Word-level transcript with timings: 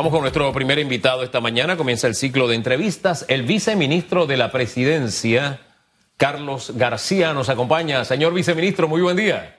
Vamos 0.00 0.12
con 0.14 0.22
nuestro 0.22 0.50
primer 0.54 0.78
invitado 0.78 1.22
esta 1.22 1.40
mañana. 1.42 1.76
Comienza 1.76 2.06
el 2.06 2.14
ciclo 2.14 2.48
de 2.48 2.54
entrevistas. 2.54 3.26
El 3.28 3.42
viceministro 3.42 4.24
de 4.26 4.38
la 4.38 4.50
Presidencia, 4.50 5.60
Carlos 6.16 6.72
García, 6.74 7.34
nos 7.34 7.50
acompaña. 7.50 8.02
Señor 8.06 8.32
viceministro, 8.32 8.88
muy 8.88 9.02
buen 9.02 9.18
día. 9.18 9.58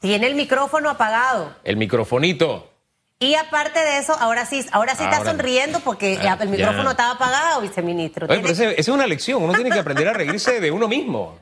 Tiene 0.00 0.28
el 0.28 0.34
micrófono 0.34 0.88
apagado. 0.88 1.54
El 1.62 1.76
microfonito. 1.76 2.72
Y 3.18 3.34
aparte 3.34 3.80
de 3.80 3.98
eso, 3.98 4.14
ahora 4.18 4.46
sí, 4.46 4.64
ahora 4.72 4.94
sí 4.96 5.04
está 5.04 5.22
sonriendo 5.22 5.80
porque 5.80 6.18
Ah, 6.22 6.38
el 6.40 6.48
micrófono 6.48 6.92
estaba 6.92 7.12
apagado, 7.16 7.60
viceministro. 7.60 8.28
Oye, 8.30 8.40
pero 8.40 8.54
ese- 8.54 8.70
esa 8.70 8.80
es 8.80 8.88
una 8.88 9.06
lección. 9.06 9.42
Uno 9.42 9.52
tiene 9.52 9.68
que 9.70 9.78
aprender 9.78 10.08
a 10.08 10.14
reírse 10.14 10.58
de 10.58 10.70
uno 10.70 10.88
mismo. 10.88 11.38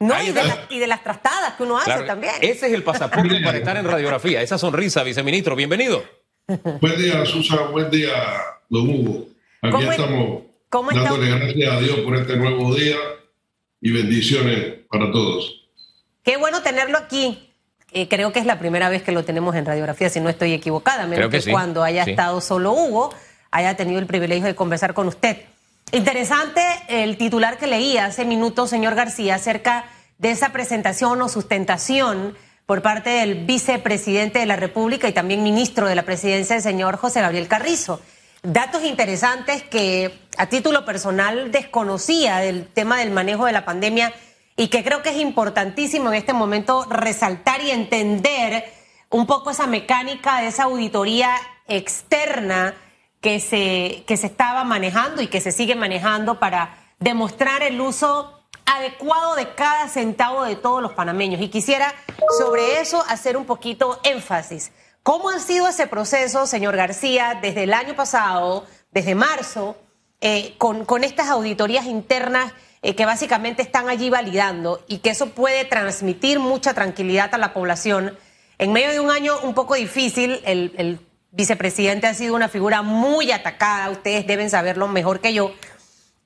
No, 0.00 0.22
y 0.22 0.30
de, 0.32 0.44
las, 0.44 0.58
y 0.70 0.78
de 0.78 0.86
las 0.86 1.02
trastadas 1.02 1.54
que 1.54 1.62
uno 1.64 1.76
hace 1.78 1.86
Claro, 1.86 2.04
también. 2.06 2.34
Ese 2.40 2.66
es 2.66 2.72
el 2.72 2.82
pasaporte 2.82 3.40
para 3.44 3.58
estar 3.58 3.76
en 3.76 3.84
radiografía. 3.84 4.40
Esa 4.42 4.58
sonrisa, 4.58 5.02
viceministro. 5.02 5.56
Bienvenido. 5.56 6.02
Buen 6.80 6.96
día, 6.96 7.26
Susan. 7.26 7.70
Buen 7.72 7.90
día, 7.90 8.12
don 8.68 8.88
Hugo. 8.88 9.26
Aquí 9.62 9.72
¿Cómo 9.72 9.92
es- 9.92 9.98
estamos 9.98 10.42
cómo 10.70 10.90
está- 10.90 11.02
dándole 11.02 11.30
gracias 11.30 11.72
a 11.72 11.80
Dios 11.80 11.98
por 12.00 12.16
este 12.16 12.36
nuevo 12.36 12.74
día 12.74 12.96
y 13.80 13.90
bendiciones 13.90 14.74
para 14.90 15.10
todos. 15.10 15.64
Qué 16.22 16.36
bueno 16.36 16.62
tenerlo 16.62 16.98
aquí. 16.98 17.44
Eh, 17.92 18.06
creo 18.06 18.32
que 18.32 18.38
es 18.38 18.46
la 18.46 18.58
primera 18.58 18.88
vez 18.90 19.02
que 19.02 19.12
lo 19.12 19.24
tenemos 19.24 19.56
en 19.56 19.64
radiografía, 19.64 20.10
si 20.10 20.20
no 20.20 20.28
estoy 20.28 20.52
equivocada, 20.52 21.04
menos 21.04 21.16
Creo 21.16 21.30
que 21.30 21.38
que, 21.38 21.42
sí, 21.42 21.50
cuando 21.50 21.82
haya 21.82 22.04
sí. 22.04 22.10
estado 22.10 22.40
solo 22.42 22.72
Hugo, 22.72 23.14
haya 23.50 23.76
tenido 23.76 23.98
el 23.98 24.06
privilegio 24.06 24.44
de 24.46 24.54
conversar 24.54 24.92
con 24.92 25.08
usted. 25.08 25.38
Interesante 25.90 26.62
el 26.88 27.16
titular 27.16 27.56
que 27.56 27.66
leía 27.66 28.04
hace 28.04 28.26
minutos, 28.26 28.68
señor 28.68 28.94
García, 28.94 29.36
acerca 29.36 29.86
de 30.18 30.30
esa 30.30 30.50
presentación 30.50 31.22
o 31.22 31.28
sustentación 31.30 32.36
por 32.66 32.82
parte 32.82 33.08
del 33.08 33.46
vicepresidente 33.46 34.38
de 34.38 34.46
la 34.46 34.56
República 34.56 35.08
y 35.08 35.14
también 35.14 35.42
ministro 35.42 35.88
de 35.88 35.94
la 35.94 36.02
presidencia, 36.02 36.56
el 36.56 36.62
señor 36.62 36.98
José 36.98 37.22
Gabriel 37.22 37.48
Carrizo. 37.48 38.02
Datos 38.42 38.84
interesantes 38.84 39.62
que 39.62 40.20
a 40.36 40.46
título 40.46 40.84
personal 40.84 41.50
desconocía 41.50 42.36
del 42.36 42.66
tema 42.66 42.98
del 42.98 43.10
manejo 43.10 43.46
de 43.46 43.52
la 43.52 43.64
pandemia 43.64 44.12
y 44.56 44.68
que 44.68 44.84
creo 44.84 45.02
que 45.02 45.10
es 45.10 45.16
importantísimo 45.16 46.10
en 46.10 46.16
este 46.16 46.34
momento 46.34 46.84
resaltar 46.84 47.62
y 47.62 47.70
entender 47.70 48.64
un 49.08 49.26
poco 49.26 49.52
esa 49.52 49.66
mecánica 49.66 50.42
de 50.42 50.48
esa 50.48 50.64
auditoría 50.64 51.30
externa 51.66 52.74
que 53.20 53.40
se, 53.40 54.04
que 54.06 54.16
se 54.16 54.26
estaba 54.26 54.64
manejando 54.64 55.22
y 55.22 55.28
que 55.28 55.40
se 55.40 55.52
sigue 55.52 55.74
manejando 55.74 56.38
para 56.38 56.92
demostrar 56.98 57.62
el 57.62 57.80
uso 57.80 58.38
adecuado 58.66 59.34
de 59.34 59.54
cada 59.54 59.88
centavo 59.88 60.44
de 60.44 60.56
todos 60.56 60.82
los 60.82 60.92
panameños. 60.92 61.40
Y 61.40 61.48
quisiera 61.48 61.94
sobre 62.38 62.80
eso 62.80 63.02
hacer 63.08 63.36
un 63.36 63.44
poquito 63.44 63.98
énfasis. 64.04 64.72
¿Cómo 65.02 65.30
ha 65.30 65.38
sido 65.38 65.68
ese 65.68 65.86
proceso, 65.86 66.46
señor 66.46 66.76
García, 66.76 67.38
desde 67.40 67.64
el 67.64 67.72
año 67.72 67.96
pasado, 67.96 68.66
desde 68.92 69.14
marzo, 69.14 69.76
eh, 70.20 70.54
con, 70.58 70.84
con 70.84 71.02
estas 71.02 71.28
auditorías 71.28 71.86
internas 71.86 72.52
eh, 72.82 72.94
que 72.94 73.06
básicamente 73.06 73.62
están 73.62 73.88
allí 73.88 74.10
validando 74.10 74.84
y 74.86 74.98
que 74.98 75.10
eso 75.10 75.30
puede 75.30 75.64
transmitir 75.64 76.40
mucha 76.40 76.74
tranquilidad 76.74 77.34
a 77.34 77.38
la 77.38 77.54
población? 77.54 78.18
En 78.58 78.72
medio 78.72 78.90
de 78.90 79.00
un 79.00 79.10
año 79.10 79.38
un 79.44 79.54
poco 79.54 79.76
difícil, 79.76 80.40
el, 80.44 80.74
el 80.76 81.07
vicepresidente 81.30 82.06
ha 82.06 82.14
sido 82.14 82.34
una 82.34 82.48
figura 82.48 82.82
muy 82.82 83.32
atacada, 83.32 83.90
ustedes 83.90 84.26
deben 84.26 84.50
saberlo 84.50 84.88
mejor 84.88 85.20
que 85.20 85.34
yo, 85.34 85.54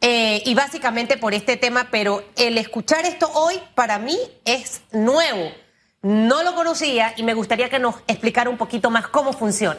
eh, 0.04 0.42
y 0.44 0.54
básicamente 0.54 1.16
por 1.16 1.32
este 1.32 1.56
tema, 1.56 1.88
pero 1.90 2.24
el 2.36 2.58
escuchar 2.58 3.04
esto 3.06 3.30
hoy 3.34 3.54
para 3.76 4.00
mí 4.00 4.18
es 4.44 4.82
nuevo. 4.92 5.52
No 6.02 6.42
lo 6.42 6.56
conocía 6.56 7.14
y 7.16 7.22
me 7.22 7.34
gustaría 7.34 7.70
que 7.70 7.78
nos 7.78 7.94
explicara 8.08 8.50
un 8.50 8.58
poquito 8.58 8.90
más 8.90 9.06
cómo 9.06 9.32
funciona. 9.32 9.78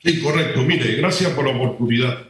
Sí, 0.00 0.22
correcto. 0.22 0.60
Mire, 0.62 0.94
gracias 0.94 1.32
por 1.32 1.44
la 1.44 1.56
oportunidad. 1.56 2.28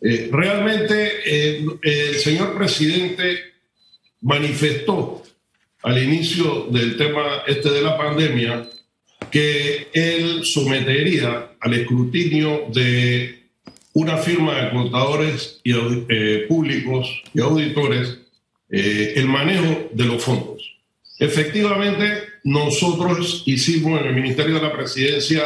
Eh, 0.00 0.28
realmente 0.30 1.10
eh, 1.24 1.66
el 1.82 2.14
señor 2.20 2.56
presidente 2.56 3.54
manifestó 4.20 5.24
al 5.82 6.00
inicio 6.00 6.66
del 6.70 6.96
tema 6.96 7.42
este 7.48 7.70
de 7.70 7.82
la 7.82 7.98
pandemia 7.98 8.68
que 9.30 9.88
él 9.92 10.44
sometería 10.44 11.52
al 11.60 11.74
escrutinio 11.74 12.66
de 12.72 13.46
una 13.92 14.18
firma 14.18 14.60
de 14.60 14.70
contadores 14.70 15.60
y, 15.64 15.72
eh, 15.72 16.44
públicos 16.48 17.22
y 17.32 17.40
auditores 17.40 18.18
eh, 18.70 19.14
el 19.16 19.26
manejo 19.26 19.88
de 19.92 20.04
los 20.04 20.22
fondos. 20.22 20.76
Efectivamente, 21.18 22.24
nosotros 22.44 23.42
hicimos 23.46 24.00
en 24.00 24.08
el 24.08 24.14
Ministerio 24.14 24.56
de 24.56 24.62
la 24.62 24.72
Presidencia 24.72 25.44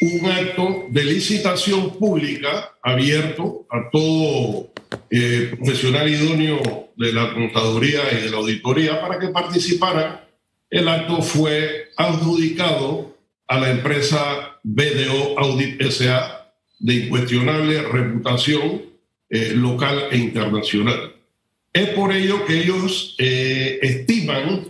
un 0.00 0.26
acto 0.26 0.86
de 0.90 1.04
licitación 1.04 1.98
pública 1.98 2.72
abierto 2.82 3.66
a 3.70 3.88
todo 3.90 4.70
eh, 5.10 5.54
profesional 5.56 6.08
idóneo 6.08 6.90
de 6.96 7.12
la 7.12 7.32
contaduría 7.32 8.00
y 8.12 8.24
de 8.24 8.30
la 8.30 8.36
auditoría 8.38 9.00
para 9.00 9.18
que 9.18 9.28
participaran. 9.28 10.20
El 10.70 10.88
acto 10.88 11.20
fue 11.20 11.90
adjudicado 11.96 13.18
a 13.48 13.58
la 13.58 13.70
empresa 13.70 14.60
BDO 14.62 15.38
Audit 15.38 15.82
SA 15.90 16.52
de 16.78 16.94
incuestionable 16.94 17.82
reputación 17.82 18.82
eh, 19.28 19.52
local 19.54 20.04
e 20.12 20.16
internacional. 20.16 21.12
Es 21.72 21.88
por 21.90 22.12
ello 22.12 22.44
que 22.46 22.60
ellos 22.60 23.16
eh, 23.18 23.80
estiman 23.82 24.68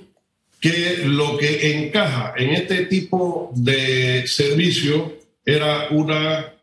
que 0.60 1.02
lo 1.04 1.36
que 1.38 1.72
encaja 1.72 2.34
en 2.36 2.50
este 2.50 2.86
tipo 2.86 3.52
de 3.54 4.26
servicio 4.26 5.18
era 5.44 5.88
una, 5.90 6.54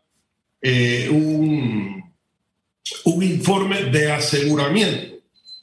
eh, 0.62 1.08
un, 1.10 2.12
un 3.04 3.22
informe 3.22 3.84
de 3.84 4.12
aseguramiento, 4.12 5.16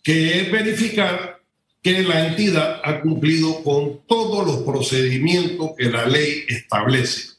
que 0.04 0.42
es 0.42 0.52
verificar 0.52 1.35
que 1.86 2.02
la 2.02 2.30
entidad 2.30 2.82
ha 2.84 3.00
cumplido 3.00 3.62
con 3.64 4.00
todos 4.08 4.44
los 4.44 4.64
procedimientos 4.64 5.74
que 5.78 5.84
la 5.84 6.08
ley 6.08 6.44
establece. 6.48 7.34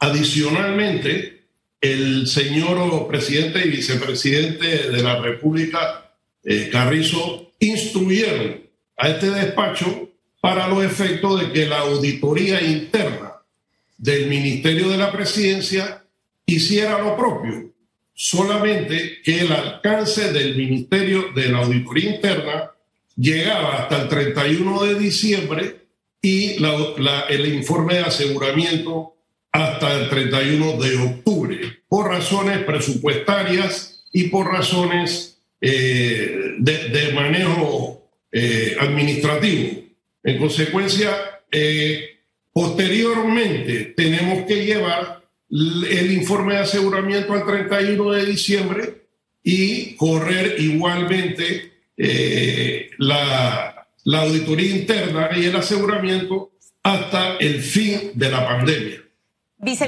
Adicionalmente, 0.00 1.44
el 1.80 2.26
señor 2.26 3.06
presidente 3.06 3.64
y 3.64 3.70
vicepresidente 3.70 4.90
de 4.90 5.00
la 5.04 5.20
República, 5.20 6.16
eh, 6.42 6.68
Carrizo, 6.72 7.52
instruyeron 7.60 8.60
a 8.96 9.10
este 9.10 9.30
despacho 9.30 10.10
para 10.40 10.66
los 10.66 10.82
efectos 10.82 11.40
de 11.40 11.52
que 11.52 11.66
la 11.66 11.78
auditoría 11.78 12.60
interna 12.60 13.34
del 13.96 14.26
Ministerio 14.26 14.88
de 14.88 14.96
la 14.96 15.12
Presidencia 15.12 16.02
hiciera 16.44 16.98
lo 16.98 17.16
propio, 17.16 17.72
solamente 18.14 19.22
que 19.22 19.42
el 19.42 19.52
alcance 19.52 20.32
del 20.32 20.56
Ministerio 20.56 21.30
de 21.32 21.50
la 21.50 21.58
Auditoría 21.58 22.16
Interna 22.16 22.73
llegaba 23.16 23.82
hasta 23.82 24.02
el 24.02 24.08
31 24.08 24.82
de 24.84 24.94
diciembre 24.98 25.76
y 26.20 26.56
el 27.28 27.54
informe 27.54 27.94
de 27.94 28.00
aseguramiento 28.00 29.14
hasta 29.52 30.00
el 30.00 30.08
31 30.08 30.72
de 30.78 30.96
octubre, 30.96 31.58
por 31.88 32.08
razones 32.08 32.64
presupuestarias 32.64 34.04
y 34.12 34.24
por 34.24 34.46
razones 34.46 35.38
eh, 35.60 36.54
de, 36.58 37.12
manejo 37.14 38.10
eh, 38.32 38.76
administrativo. 38.80 39.82
En 40.24 40.38
consecuencia, 40.38 41.14
eh, 41.52 42.18
posteriormente 42.52 43.92
tenemos 43.96 44.44
que 44.46 44.64
llevar 44.64 45.22
el 45.50 46.12
informe 46.12 46.54
de 46.54 46.60
aseguramiento 46.60 47.32
al 47.34 47.46
31 47.46 48.12
de 48.12 48.26
diciembre 48.26 48.94
y 49.42 49.94
correr 49.94 50.56
igualmente 50.58 51.73
eh, 51.96 52.90
la, 52.98 53.86
la 54.04 54.20
auditoría 54.20 54.76
interna 54.76 55.30
y 55.36 55.46
el 55.46 55.56
aseguramiento 55.56 56.52
hasta 56.82 57.36
el 57.36 57.62
fin 57.62 58.12
de 58.14 58.30
la 58.30 58.46
pandemia. 58.46 59.00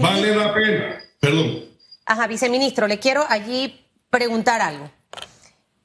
Vale 0.00 0.34
la 0.34 0.54
pena, 0.54 0.98
perdón, 1.20 1.66
Ajá, 2.08 2.28
viceministro, 2.28 2.86
le 2.86 3.00
quiero 3.00 3.26
allí 3.28 3.84
preguntar 4.10 4.62
algo. 4.62 4.88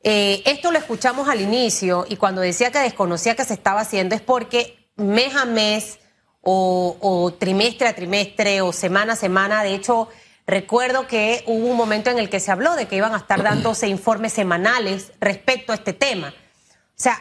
Eh, 0.04 0.44
esto 0.46 0.72
lo 0.72 0.78
escuchamos 0.78 1.28
al 1.28 1.42
inicio 1.42 2.06
y 2.08 2.16
cuando 2.16 2.42
decía 2.42 2.72
que 2.72 2.78
desconocía 2.78 3.36
que 3.36 3.44
se 3.44 3.56
estaba 3.56 3.82
haciendo 3.82 4.14
es 4.14 4.22
porque 4.22 4.92
mes 4.96 5.36
a 5.36 5.46
mes 5.46 5.98
o, 6.42 6.96
o 7.02 7.34
trimestre 7.34 7.88
a 7.88 7.96
trimestre 7.96 8.62
o 8.62 8.72
semana 8.72 9.14
a 9.14 9.16
semana, 9.16 9.64
de 9.64 9.74
hecho, 9.74 10.10
recuerdo 10.52 11.08
que 11.08 11.44
hubo 11.48 11.68
un 11.68 11.78
momento 11.78 12.12
en 12.12 12.20
el 12.20 12.30
que 12.30 12.42
se 12.42 12.52
habló 12.52 12.76
de 12.76 12.88
que 12.88 12.98
iban 12.98 13.16
a 13.16 13.18
estar 13.18 13.42
dándose 13.42 13.88
informes 13.88 14.34
semanales 14.34 15.14
respecto 15.20 15.72
a 15.72 15.76
este 15.76 15.94
tema. 15.94 16.28
O 16.30 17.02
sea, 17.02 17.20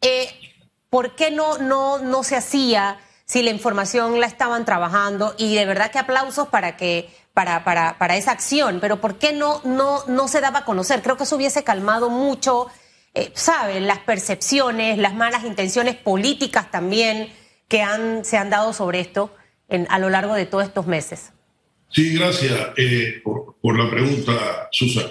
eh, 0.00 0.30
¿por 0.88 1.16
qué 1.16 1.32
no, 1.32 1.58
no, 1.58 1.98
no 1.98 2.22
se 2.22 2.36
hacía 2.36 2.98
si 3.26 3.42
la 3.42 3.50
información 3.50 4.20
la 4.20 4.26
estaban 4.26 4.64
trabajando? 4.64 5.34
Y 5.36 5.56
de 5.56 5.66
verdad 5.66 5.90
que 5.90 5.98
aplausos 5.98 6.48
para 6.48 6.76
que 6.76 7.10
para, 7.34 7.64
para, 7.64 7.98
para 7.98 8.16
esa 8.16 8.30
acción, 8.30 8.78
pero 8.80 9.00
¿por 9.00 9.16
qué 9.18 9.32
no, 9.32 9.60
no, 9.64 10.04
no 10.06 10.28
se 10.28 10.40
daba 10.40 10.60
a 10.60 10.64
conocer? 10.64 11.02
Creo 11.02 11.16
que 11.16 11.24
eso 11.24 11.36
hubiese 11.36 11.64
calmado 11.64 12.10
mucho, 12.10 12.68
eh, 13.14 13.32
¿saben? 13.34 13.86
Las 13.86 13.98
percepciones, 13.98 14.98
las 14.98 15.14
malas 15.14 15.44
intenciones 15.44 15.96
políticas 15.96 16.70
también 16.70 17.32
que 17.68 17.82
han, 17.82 18.24
se 18.24 18.36
han 18.38 18.50
dado 18.50 18.72
sobre 18.72 19.00
esto. 19.00 19.34
a 19.88 19.98
lo 19.98 20.10
largo 20.10 20.34
de 20.34 20.46
todos 20.46 20.64
estos 20.64 20.86
meses? 20.86 21.32
Sí, 21.90 22.14
gracias 22.14 22.54
eh, 22.76 23.22
por, 23.24 23.78
la 23.78 23.90
pregunta, 23.90 24.68
Susan. 24.70 25.06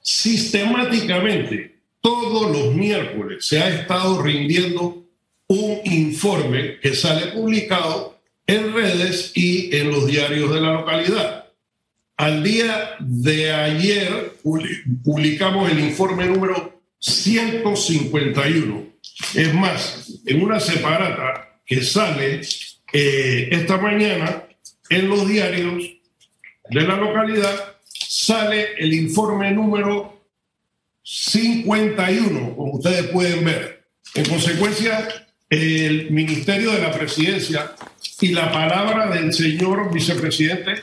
Sistemáticamente, 0.00 1.80
todos 2.00 2.50
los 2.50 2.74
miércoles 2.74 3.44
se 3.44 3.60
ha 3.60 3.68
estado 3.68 4.22
rindiendo 4.22 5.04
un 5.48 5.80
informe 5.84 6.78
que 6.80 6.94
sale 6.94 7.32
publicado 7.32 8.20
en 8.46 8.72
redes 8.72 9.32
y 9.34 9.74
en 9.76 9.90
los 9.90 10.06
diarios 10.06 10.52
de 10.54 10.60
la 10.60 10.72
localidad. 10.72 11.46
Al 12.16 12.42
día 12.42 12.96
de 13.00 13.52
ayer 13.52 14.36
publicamos 15.02 15.70
el 15.70 15.80
informe 15.80 16.26
número 16.26 16.80
151. 16.98 18.84
Es 19.34 19.54
más, 19.54 20.20
en 20.26 20.42
una 20.42 20.60
separata 20.60 21.60
que 21.66 21.82
sale 21.82 22.42
eh, 22.92 23.48
esta 23.50 23.78
mañana 23.78 24.44
en 24.90 25.08
los 25.08 25.26
diarios 25.28 25.99
de 26.70 26.82
la 26.82 26.96
localidad, 26.96 27.76
sale 27.84 28.74
el 28.78 28.94
informe 28.94 29.50
número 29.50 30.24
51, 31.02 32.56
como 32.56 32.74
ustedes 32.74 33.06
pueden 33.08 33.44
ver. 33.44 33.88
En 34.14 34.24
consecuencia, 34.26 35.08
el 35.48 36.10
Ministerio 36.10 36.70
de 36.70 36.80
la 36.80 36.92
Presidencia 36.92 37.72
y 38.20 38.28
la 38.28 38.52
palabra 38.52 39.10
del 39.10 39.32
señor 39.32 39.92
vicepresidente 39.92 40.74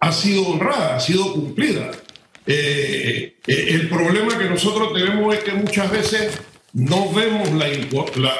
ha 0.00 0.12
sido 0.12 0.48
honrada, 0.48 0.96
ha 0.96 1.00
sido 1.00 1.32
cumplida. 1.32 1.90
Eh, 2.46 3.36
eh, 3.46 3.66
el 3.70 3.88
problema 3.88 4.38
que 4.38 4.48
nosotros 4.48 4.92
tenemos 4.92 5.34
es 5.34 5.42
que 5.42 5.52
muchas 5.52 5.90
veces 5.90 6.38
no 6.72 7.12
vemos 7.12 7.50
la, 7.52 7.66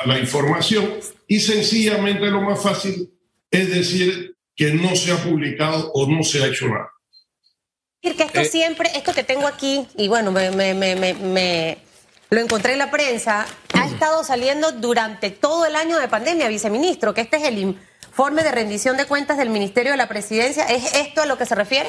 la, 0.06 0.18
información 0.18 0.88
y 1.26 1.40
sencillamente 1.40 2.26
lo 2.26 2.42
más 2.42 2.62
fácil 2.62 3.10
es 3.50 3.74
decir 3.74 4.35
que 4.56 4.72
no 4.72 4.96
se 4.96 5.12
ha 5.12 5.16
publicado 5.16 5.92
o 5.92 6.08
no 6.08 6.22
se 6.22 6.42
ha 6.42 6.46
hecho 6.46 6.66
nada. 6.66 6.90
Que 8.00 8.10
esto 8.10 8.40
eh. 8.40 8.44
siempre, 8.44 8.90
esto 8.94 9.12
que 9.12 9.22
tengo 9.22 9.46
aquí, 9.46 9.86
y 9.96 10.08
bueno, 10.08 10.32
me, 10.32 10.50
me, 10.50 10.74
me, 10.74 11.78
lo 12.30 12.40
encontré 12.40 12.72
en 12.72 12.78
la 12.78 12.90
prensa, 12.90 13.46
ha 13.74 13.86
estado 13.86 14.24
saliendo 14.24 14.72
durante 14.72 15.30
todo 15.30 15.66
el 15.66 15.76
año 15.76 15.98
de 15.98 16.08
pandemia, 16.08 16.48
viceministro, 16.48 17.14
que 17.14 17.20
este 17.20 17.36
es 17.36 17.44
el 17.44 17.58
informe 17.58 18.42
de 18.42 18.52
rendición 18.52 18.96
de 18.96 19.06
cuentas 19.06 19.38
del 19.38 19.50
Ministerio 19.50 19.92
de 19.92 19.98
la 19.98 20.08
Presidencia. 20.08 20.64
¿Es 20.64 20.94
esto 20.94 21.22
a 21.22 21.26
lo 21.26 21.36
que 21.36 21.46
se 21.46 21.54
refiere? 21.54 21.88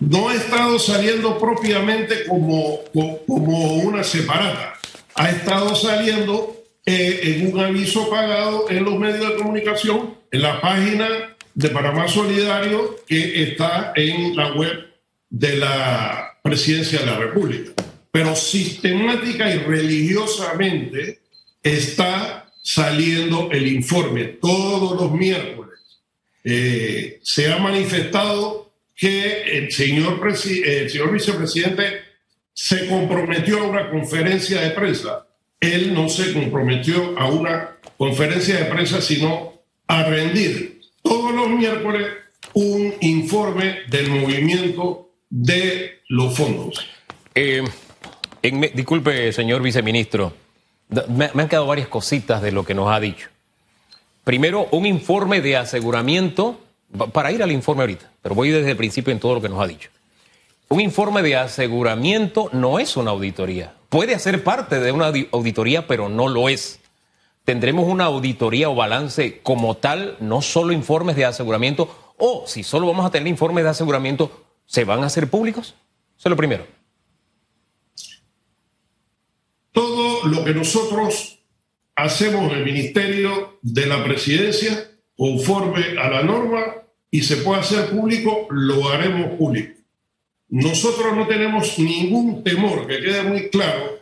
no 0.00 0.28
ha 0.28 0.34
estado 0.34 0.78
saliendo 0.78 1.38
propiamente 1.38 2.26
como, 2.26 2.80
como 3.26 3.74
una 3.76 4.04
separata, 4.04 4.74
ha 5.14 5.30
estado 5.30 5.74
saliendo 5.74 6.54
eh, 6.84 7.20
en 7.22 7.52
un 7.52 7.60
aviso 7.60 8.08
pagado 8.10 8.68
en 8.68 8.84
los 8.84 8.98
medios 8.98 9.28
de 9.28 9.36
comunicación, 9.36 10.15
en 10.30 10.42
la 10.42 10.60
página 10.60 11.36
de 11.54 11.68
Panamá 11.70 12.06
Solidario 12.08 12.96
que 13.06 13.42
está 13.42 13.92
en 13.96 14.36
la 14.36 14.52
web 14.52 14.86
de 15.30 15.56
la 15.56 16.38
Presidencia 16.42 17.00
de 17.00 17.06
la 17.06 17.18
República. 17.18 17.72
Pero 18.10 18.36
sistemática 18.36 19.54
y 19.54 19.58
religiosamente 19.58 21.20
está 21.62 22.52
saliendo 22.62 23.50
el 23.50 23.66
informe 23.66 24.24
todos 24.40 25.00
los 25.00 25.12
miércoles. 25.12 25.78
Eh, 26.44 27.20
se 27.22 27.52
ha 27.52 27.58
manifestado 27.58 28.72
que 28.94 29.58
el 29.58 29.70
señor, 29.72 30.20
el 30.24 30.90
señor 30.90 31.12
vicepresidente 31.12 32.00
se 32.52 32.86
comprometió 32.86 33.60
a 33.60 33.66
una 33.66 33.90
conferencia 33.90 34.62
de 34.62 34.70
prensa. 34.70 35.26
Él 35.60 35.92
no 35.92 36.08
se 36.08 36.32
comprometió 36.32 37.18
a 37.18 37.28
una 37.28 37.76
conferencia 37.96 38.56
de 38.58 38.64
prensa, 38.66 39.02
sino 39.02 39.55
a 39.86 40.02
rendir 40.04 40.80
todos 41.02 41.32
los 41.32 41.48
miércoles 41.48 42.06
un 42.54 42.94
informe 43.00 43.80
del 43.88 44.10
movimiento 44.10 45.10
de 45.28 46.00
los 46.08 46.36
fondos. 46.36 46.86
Eh, 47.34 47.62
disculpe, 48.74 49.32
señor 49.32 49.62
viceministro, 49.62 50.32
me, 51.08 51.30
me 51.34 51.42
han 51.42 51.48
quedado 51.48 51.66
varias 51.66 51.88
cositas 51.88 52.40
de 52.42 52.52
lo 52.52 52.64
que 52.64 52.74
nos 52.74 52.90
ha 52.90 53.00
dicho. 53.00 53.28
Primero, 54.24 54.68
un 54.72 54.86
informe 54.86 55.40
de 55.40 55.56
aseguramiento 55.56 56.60
para 57.12 57.32
ir 57.32 57.42
al 57.42 57.52
informe 57.52 57.82
ahorita, 57.82 58.10
pero 58.22 58.34
voy 58.34 58.50
desde 58.50 58.70
el 58.70 58.76
principio 58.76 59.12
en 59.12 59.20
todo 59.20 59.34
lo 59.34 59.42
que 59.42 59.48
nos 59.48 59.60
ha 59.60 59.66
dicho. 59.66 59.90
Un 60.68 60.80
informe 60.80 61.22
de 61.22 61.36
aseguramiento 61.36 62.50
no 62.52 62.78
es 62.78 62.96
una 62.96 63.12
auditoría. 63.12 63.74
Puede 63.88 64.14
hacer 64.14 64.42
parte 64.42 64.80
de 64.80 64.90
una 64.90 65.12
auditoría, 65.30 65.86
pero 65.86 66.08
no 66.08 66.28
lo 66.28 66.48
es. 66.48 66.80
Tendremos 67.46 67.86
una 67.86 68.06
auditoría 68.06 68.68
o 68.68 68.74
balance 68.74 69.38
como 69.40 69.76
tal, 69.76 70.16
no 70.18 70.42
solo 70.42 70.72
informes 70.72 71.14
de 71.14 71.26
aseguramiento, 71.26 72.14
o 72.18 72.44
si 72.44 72.64
solo 72.64 72.88
vamos 72.88 73.06
a 73.06 73.10
tener 73.10 73.28
informes 73.28 73.62
de 73.62 73.70
aseguramiento, 73.70 74.46
¿se 74.66 74.82
van 74.82 75.04
a 75.04 75.06
hacer 75.06 75.30
públicos? 75.30 75.76
Eso 76.18 76.28
es 76.28 76.30
lo 76.30 76.36
primero. 76.36 76.66
Todo 79.70 80.26
lo 80.26 80.44
que 80.44 80.54
nosotros 80.54 81.38
hacemos 81.94 82.50
en 82.50 82.58
el 82.58 82.64
Ministerio 82.64 83.60
de 83.62 83.86
la 83.86 84.02
Presidencia 84.02 84.90
conforme 85.16 86.00
a 86.00 86.10
la 86.10 86.24
norma 86.24 86.82
y 87.12 87.22
se 87.22 87.36
puede 87.36 87.60
hacer 87.60 87.90
público, 87.90 88.48
lo 88.50 88.88
haremos 88.88 89.38
público. 89.38 89.80
Nosotros 90.48 91.16
no 91.16 91.28
tenemos 91.28 91.78
ningún 91.78 92.42
temor, 92.42 92.88
que 92.88 92.98
quede 92.98 93.22
muy 93.22 93.50
claro, 93.50 94.00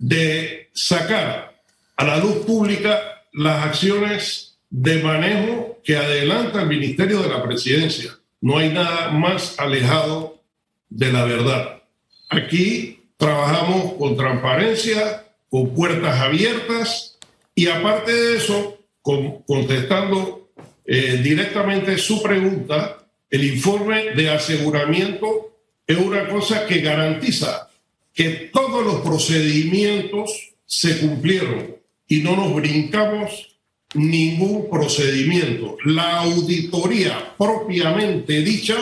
de 0.00 0.68
sacar 0.72 1.55
a 1.96 2.04
la 2.04 2.18
luz 2.18 2.44
pública 2.44 3.22
las 3.32 3.66
acciones 3.66 4.58
de 4.70 5.02
manejo 5.02 5.78
que 5.84 5.96
adelanta 5.96 6.62
el 6.62 6.68
Ministerio 6.68 7.22
de 7.22 7.28
la 7.28 7.42
Presidencia. 7.42 8.18
No 8.40 8.58
hay 8.58 8.70
nada 8.70 9.10
más 9.10 9.58
alejado 9.58 10.42
de 10.88 11.12
la 11.12 11.24
verdad. 11.24 11.82
Aquí 12.28 13.00
trabajamos 13.16 13.94
con 13.94 14.16
transparencia, 14.16 15.24
con 15.48 15.74
puertas 15.74 16.20
abiertas 16.20 17.18
y 17.54 17.68
aparte 17.68 18.12
de 18.12 18.36
eso, 18.36 18.78
contestando 19.02 20.50
eh, 20.84 21.20
directamente 21.22 21.96
su 21.98 22.22
pregunta, 22.22 22.98
el 23.30 23.44
informe 23.44 24.10
de 24.10 24.30
aseguramiento 24.30 25.56
es 25.86 25.96
una 25.96 26.28
cosa 26.28 26.66
que 26.66 26.80
garantiza 26.80 27.68
que 28.12 28.50
todos 28.52 28.84
los 28.84 29.00
procedimientos 29.02 30.52
se 30.64 30.98
cumplieron 30.98 31.76
y 32.08 32.20
no 32.20 32.36
nos 32.36 32.54
brincamos 32.54 33.56
ningún 33.94 34.68
procedimiento. 34.70 35.76
La 35.84 36.20
auditoría 36.20 37.34
propiamente 37.36 38.42
dicha 38.42 38.76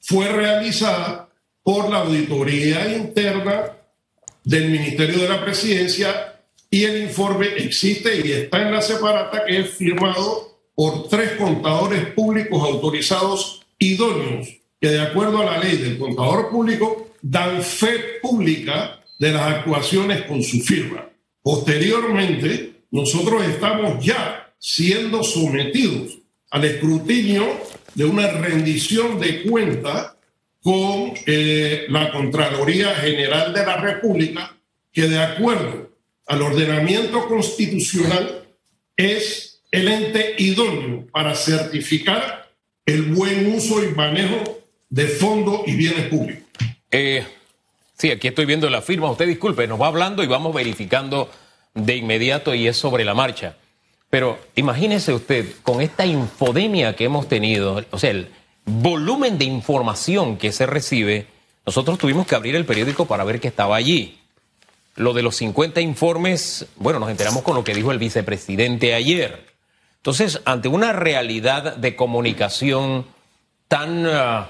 fue 0.00 0.28
realizada 0.28 1.28
por 1.62 1.90
la 1.90 1.98
auditoría 2.00 2.94
interna 2.96 3.72
del 4.42 4.70
Ministerio 4.70 5.22
de 5.22 5.28
la 5.28 5.44
Presidencia 5.44 6.40
y 6.70 6.84
el 6.84 7.02
informe 7.02 7.46
existe 7.56 8.20
y 8.24 8.32
está 8.32 8.62
en 8.62 8.72
la 8.72 8.82
separata 8.82 9.44
que 9.46 9.60
es 9.60 9.70
firmado 9.70 10.58
por 10.74 11.08
tres 11.08 11.32
contadores 11.32 12.06
públicos 12.12 12.62
autorizados 12.62 13.62
idóneos 13.78 14.48
que 14.80 14.88
de 14.88 15.00
acuerdo 15.00 15.38
a 15.38 15.44
la 15.44 15.58
ley 15.58 15.78
del 15.78 15.98
contador 15.98 16.50
público 16.50 17.08
dan 17.22 17.62
fe 17.62 18.18
pública 18.20 19.00
de 19.18 19.32
las 19.32 19.42
actuaciones 19.54 20.22
con 20.22 20.42
su 20.42 20.60
firma. 20.60 21.08
Posteriormente, 21.42 22.73
nosotros 22.94 23.44
estamos 23.44 24.04
ya 24.04 24.54
siendo 24.56 25.24
sometidos 25.24 26.16
al 26.48 26.64
escrutinio 26.64 27.44
de 27.96 28.04
una 28.04 28.28
rendición 28.28 29.18
de 29.18 29.42
cuenta 29.42 30.14
con 30.62 31.12
eh, 31.26 31.86
la 31.88 32.12
Contraloría 32.12 32.94
General 32.94 33.52
de 33.52 33.66
la 33.66 33.78
República, 33.78 34.56
que 34.92 35.08
de 35.08 35.18
acuerdo 35.18 35.90
al 36.28 36.40
ordenamiento 36.40 37.26
constitucional 37.26 38.44
es 38.96 39.60
el 39.72 39.88
ente 39.88 40.36
idóneo 40.38 41.04
para 41.10 41.34
certificar 41.34 42.48
el 42.86 43.02
buen 43.12 43.52
uso 43.56 43.82
y 43.82 43.88
manejo 43.88 44.62
de 44.88 45.08
fondos 45.08 45.62
y 45.66 45.74
bienes 45.74 46.06
públicos. 46.06 46.44
Eh, 46.92 47.26
sí, 47.98 48.12
aquí 48.12 48.28
estoy 48.28 48.44
viendo 48.44 48.70
la 48.70 48.82
firma. 48.82 49.10
Usted 49.10 49.26
disculpe, 49.26 49.66
nos 49.66 49.80
va 49.80 49.88
hablando 49.88 50.22
y 50.22 50.28
vamos 50.28 50.54
verificando 50.54 51.28
de 51.74 51.96
inmediato 51.96 52.54
y 52.54 52.68
es 52.68 52.76
sobre 52.76 53.04
la 53.04 53.14
marcha. 53.14 53.56
Pero 54.10 54.38
imagínese 54.54 55.12
usted, 55.12 55.46
con 55.62 55.80
esta 55.80 56.06
infodemia 56.06 56.94
que 56.94 57.04
hemos 57.04 57.28
tenido, 57.28 57.84
o 57.90 57.98
sea, 57.98 58.10
el 58.10 58.30
volumen 58.64 59.38
de 59.38 59.44
información 59.44 60.36
que 60.36 60.52
se 60.52 60.66
recibe, 60.66 61.26
nosotros 61.66 61.98
tuvimos 61.98 62.26
que 62.26 62.36
abrir 62.36 62.54
el 62.54 62.64
periódico 62.64 63.06
para 63.06 63.24
ver 63.24 63.40
qué 63.40 63.48
estaba 63.48 63.76
allí. 63.76 64.18
Lo 64.96 65.12
de 65.12 65.22
los 65.22 65.36
50 65.36 65.80
informes, 65.80 66.66
bueno, 66.76 67.00
nos 67.00 67.10
enteramos 67.10 67.42
con 67.42 67.56
lo 67.56 67.64
que 67.64 67.74
dijo 67.74 67.90
el 67.90 67.98
vicepresidente 67.98 68.94
ayer. 68.94 69.46
Entonces, 69.96 70.40
ante 70.44 70.68
una 70.68 70.92
realidad 70.92 71.76
de 71.76 71.96
comunicación 71.96 73.06
tan, 73.66 74.06
uh, 74.06 74.44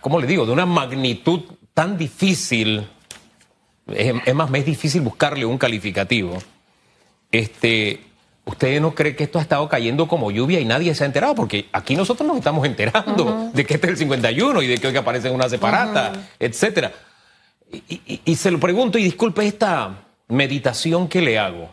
¿cómo 0.00 0.20
le 0.20 0.26
digo?, 0.26 0.46
de 0.46 0.52
una 0.52 0.66
magnitud 0.66 1.40
tan 1.74 1.98
difícil, 1.98 2.86
es, 3.94 4.34
más, 4.34 4.50
me 4.50 4.58
es 4.58 4.66
difícil 4.66 5.02
buscarle 5.02 5.44
un 5.44 5.58
calificativo. 5.58 6.38
Este, 7.32 8.00
¿usted 8.44 8.80
no 8.80 8.94
cree 8.94 9.14
que 9.16 9.24
esto 9.24 9.38
ha 9.38 9.42
estado 9.42 9.68
cayendo 9.68 10.08
como 10.08 10.30
lluvia 10.30 10.60
y 10.60 10.64
nadie 10.64 10.94
se 10.94 11.04
ha 11.04 11.06
enterado? 11.06 11.34
Porque 11.34 11.66
aquí 11.72 11.96
nosotros 11.96 12.26
nos 12.26 12.36
estamos 12.36 12.66
enterando 12.66 13.50
de 13.52 13.64
que 13.64 13.74
este 13.74 13.86
es 13.86 13.92
el 13.92 13.98
51 13.98 14.62
y 14.62 14.66
de 14.66 14.78
que 14.78 14.88
hoy 14.88 14.96
aparece 14.96 15.30
una 15.30 15.48
separata, 15.48 16.12
etcétera. 16.38 16.92
Y, 18.24 18.34
se 18.34 18.50
lo 18.50 18.58
pregunto, 18.58 18.98
y 18.98 19.04
disculpe 19.04 19.46
esta 19.46 20.06
meditación 20.28 21.08
que 21.08 21.20
le 21.20 21.38
hago. 21.38 21.70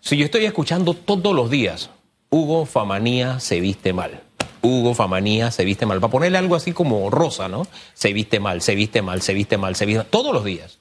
Si 0.00 0.16
yo 0.16 0.24
estoy 0.24 0.44
escuchando 0.44 0.94
todos 0.94 1.34
los 1.34 1.50
días, 1.50 1.90
Hugo 2.30 2.66
Famanía 2.66 3.40
se 3.40 3.60
viste 3.60 3.92
mal. 3.92 4.20
Hugo 4.62 4.94
Famanía 4.94 5.50
se 5.50 5.64
viste 5.64 5.86
mal. 5.86 6.00
Para 6.00 6.10
ponerle 6.10 6.38
algo 6.38 6.54
así 6.54 6.72
como 6.72 7.10
rosa, 7.10 7.48
¿no? 7.48 7.66
Se 7.94 8.12
viste 8.12 8.38
mal, 8.38 8.62
se 8.62 8.76
viste 8.76 9.02
mal, 9.02 9.22
se 9.22 9.34
viste 9.34 9.58
mal, 9.58 9.74
se 9.74 9.86
viste 9.86 9.98
mal. 9.98 10.06
Todos 10.06 10.32
los 10.32 10.44
días. 10.44 10.78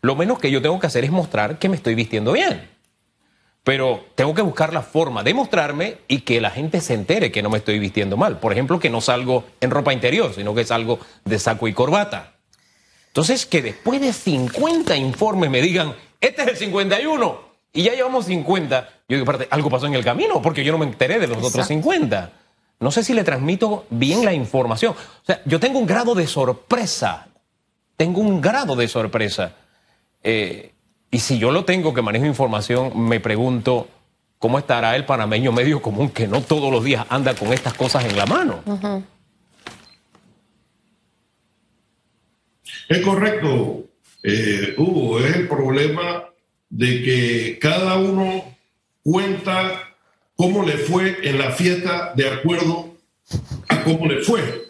Lo 0.00 0.14
menos 0.16 0.38
que 0.38 0.50
yo 0.50 0.62
tengo 0.62 0.78
que 0.78 0.86
hacer 0.86 1.04
es 1.04 1.10
mostrar 1.10 1.58
que 1.58 1.68
me 1.68 1.76
estoy 1.76 1.94
vistiendo 1.94 2.32
bien. 2.32 2.68
Pero 3.64 4.06
tengo 4.14 4.34
que 4.34 4.42
buscar 4.42 4.72
la 4.72 4.82
forma 4.82 5.22
de 5.22 5.34
mostrarme 5.34 5.98
y 6.08 6.20
que 6.20 6.40
la 6.40 6.50
gente 6.50 6.80
se 6.80 6.94
entere 6.94 7.30
que 7.30 7.42
no 7.42 7.50
me 7.50 7.58
estoy 7.58 7.78
vistiendo 7.78 8.16
mal. 8.16 8.38
Por 8.38 8.52
ejemplo, 8.52 8.78
que 8.78 8.88
no 8.88 9.00
salgo 9.00 9.44
en 9.60 9.70
ropa 9.70 9.92
interior, 9.92 10.32
sino 10.34 10.54
que 10.54 10.64
salgo 10.64 10.98
de 11.24 11.38
saco 11.38 11.68
y 11.68 11.74
corbata. 11.74 12.34
Entonces, 13.08 13.46
que 13.46 13.60
después 13.60 14.00
de 14.00 14.12
50 14.12 14.96
informes 14.96 15.50
me 15.50 15.60
digan, 15.60 15.94
este 16.20 16.42
es 16.42 16.48
el 16.48 16.56
51 16.56 17.40
y 17.72 17.82
ya 17.82 17.94
llevamos 17.94 18.26
50, 18.26 18.88
yo 19.08 19.16
digo, 19.16 19.22
aparte, 19.22 19.48
algo 19.50 19.68
pasó 19.68 19.86
en 19.86 19.94
el 19.94 20.04
camino 20.04 20.40
porque 20.40 20.64
yo 20.64 20.72
no 20.72 20.78
me 20.78 20.86
enteré 20.86 21.18
de 21.18 21.26
los 21.26 21.42
otros 21.42 21.66
50. 21.66 22.32
No 22.80 22.90
sé 22.90 23.02
si 23.02 23.12
le 23.12 23.24
transmito 23.24 23.86
bien 23.90 24.24
la 24.24 24.32
información. 24.32 24.94
O 24.94 25.24
sea, 25.26 25.42
yo 25.44 25.58
tengo 25.58 25.78
un 25.78 25.86
grado 25.86 26.14
de 26.14 26.26
sorpresa. 26.26 27.28
Tengo 27.96 28.20
un 28.20 28.40
grado 28.40 28.76
de 28.76 28.86
sorpresa. 28.86 29.56
Eh, 30.22 30.72
y 31.10 31.18
si 31.20 31.38
yo 31.38 31.50
lo 31.50 31.64
tengo 31.64 31.94
que 31.94 32.02
manejo 32.02 32.26
información, 32.26 33.08
me 33.08 33.20
pregunto 33.20 33.88
cómo 34.38 34.58
estará 34.58 34.94
el 34.96 35.04
panameño 35.04 35.52
medio 35.52 35.80
común 35.82 36.10
que 36.10 36.28
no 36.28 36.42
todos 36.42 36.70
los 36.70 36.84
días 36.84 37.06
anda 37.08 37.34
con 37.34 37.52
estas 37.52 37.74
cosas 37.74 38.04
en 38.04 38.16
la 38.16 38.26
mano. 38.26 38.62
Es 42.88 43.00
correcto, 43.02 43.84
eh, 44.22 44.74
Hugo, 44.76 45.18
es 45.20 45.36
el 45.36 45.48
problema 45.48 46.24
de 46.70 47.02
que 47.02 47.58
cada 47.60 47.98
uno 47.98 48.44
cuenta 49.02 49.94
cómo 50.36 50.64
le 50.64 50.78
fue 50.78 51.18
en 51.22 51.38
la 51.38 51.50
fiesta 51.50 52.12
de 52.14 52.28
acuerdo 52.28 52.94
a 53.68 53.82
cómo 53.82 54.06
le 54.06 54.22
fue. 54.22 54.68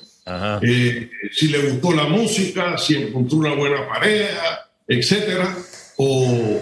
Eh, 0.62 1.11
si 1.33 1.49
le 1.49 1.71
gustó 1.71 1.93
la 1.93 2.05
música, 2.05 2.76
si 2.76 2.97
encontró 2.97 3.38
una 3.38 3.55
buena 3.55 3.88
pareja, 3.88 4.68
etcétera 4.88 5.57
o 5.97 6.61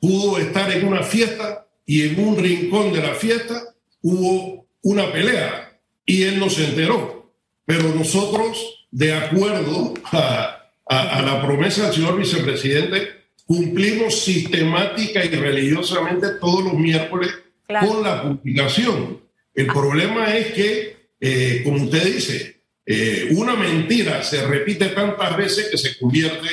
pudo 0.00 0.38
estar 0.38 0.70
en 0.72 0.86
una 0.86 1.02
fiesta 1.02 1.66
y 1.86 2.02
en 2.02 2.20
un 2.20 2.36
rincón 2.36 2.92
de 2.92 3.00
la 3.00 3.14
fiesta 3.14 3.74
hubo 4.02 4.66
una 4.82 5.12
pelea 5.12 5.78
y 6.04 6.22
él 6.24 6.38
no 6.38 6.50
se 6.50 6.64
enteró. 6.66 7.32
Pero 7.64 7.94
nosotros, 7.94 8.86
de 8.90 9.14
acuerdo 9.14 9.94
a, 10.04 10.56
la 10.88 11.42
promesa 11.44 11.84
del 11.84 11.94
señor 11.94 12.18
vicepresidente, 12.18 13.08
cumplimos 13.46 14.20
sistemática 14.20 15.24
y 15.24 15.28
religiosamente 15.28 16.30
todos 16.40 16.64
los 16.64 16.74
miércoles 16.74 17.30
con 17.68 18.02
la 18.02 18.22
publicación. 18.22 19.20
El 19.54 19.66
problema 19.66 20.36
es 20.36 20.52
que, 20.52 20.96
eh, 21.20 21.60
como 21.62 21.84
usted 21.84 22.04
dice, 22.04 22.62
eh, 22.86 23.28
una 23.32 23.54
mentira 23.54 24.22
se 24.24 24.44
repite 24.46 24.86
tantas 24.88 25.36
veces 25.36 25.68
que 25.70 25.78
se 25.78 25.96
convierte 25.98 26.48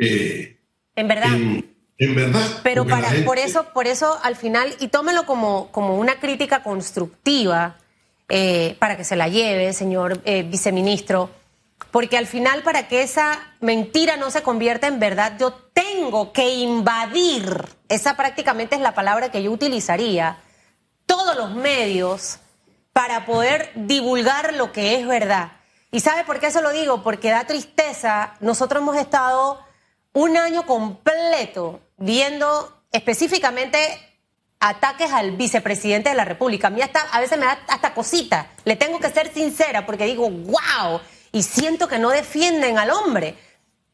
eh, 0.00 0.56
en 0.96 1.08
verdad. 1.08 1.34
En, 1.98 2.14
verdad. 2.14 2.60
Pero 2.62 2.86
para, 2.86 3.10
por 3.26 3.38
eso, 3.38 3.66
por 3.74 3.86
eso 3.86 4.18
al 4.22 4.34
final, 4.34 4.74
y 4.80 4.88
tómelo 4.88 5.26
como, 5.26 5.70
como 5.70 5.98
una 5.98 6.18
crítica 6.18 6.62
constructiva 6.62 7.76
eh, 8.28 8.76
para 8.78 8.96
que 8.96 9.04
se 9.04 9.16
la 9.16 9.28
lleve, 9.28 9.72
señor 9.72 10.20
eh, 10.24 10.42
viceministro, 10.42 11.30
porque 11.90 12.16
al 12.16 12.26
final 12.26 12.62
para 12.62 12.88
que 12.88 13.02
esa 13.02 13.38
mentira 13.60 14.16
no 14.16 14.30
se 14.30 14.42
convierta 14.42 14.86
en 14.86 14.98
verdad, 15.00 15.36
yo 15.38 15.52
tengo 15.74 16.32
que 16.32 16.54
invadir, 16.54 17.64
esa 17.88 18.16
prácticamente 18.16 18.76
es 18.76 18.80
la 18.80 18.94
palabra 18.94 19.30
que 19.30 19.42
yo 19.42 19.50
utilizaría, 19.50 20.38
todos 21.04 21.36
los 21.36 21.54
medios 21.54 22.38
para 22.92 23.26
poder 23.26 23.72
divulgar 23.74 24.54
lo 24.54 24.72
que 24.72 24.94
es 24.94 25.06
verdad. 25.06 25.52
¿Y 25.90 26.00
sabe 26.00 26.24
por 26.24 26.38
qué 26.38 26.46
eso 26.46 26.62
lo 26.62 26.70
digo? 26.70 27.02
Porque 27.02 27.30
da 27.30 27.44
tristeza, 27.44 28.34
nosotros 28.40 28.80
hemos 28.82 28.96
estado 28.96 29.60
un 30.12 30.36
año 30.36 30.66
completo 30.66 31.80
viendo 31.96 32.82
específicamente 32.92 33.78
ataques 34.58 35.10
al 35.12 35.32
vicepresidente 35.32 36.10
de 36.10 36.14
la 36.16 36.24
República. 36.24 36.68
A 36.68 36.70
mí 36.70 36.82
hasta, 36.82 37.00
a 37.00 37.20
veces 37.20 37.38
me 37.38 37.46
da 37.46 37.58
hasta 37.68 37.94
cosita. 37.94 38.50
Le 38.64 38.76
tengo 38.76 39.00
que 39.00 39.10
ser 39.10 39.32
sincera 39.32 39.86
porque 39.86 40.04
digo, 40.04 40.28
wow, 40.28 41.00
y 41.32 41.42
siento 41.42 41.88
que 41.88 41.98
no 41.98 42.10
defienden 42.10 42.78
al 42.78 42.90
hombre. 42.90 43.36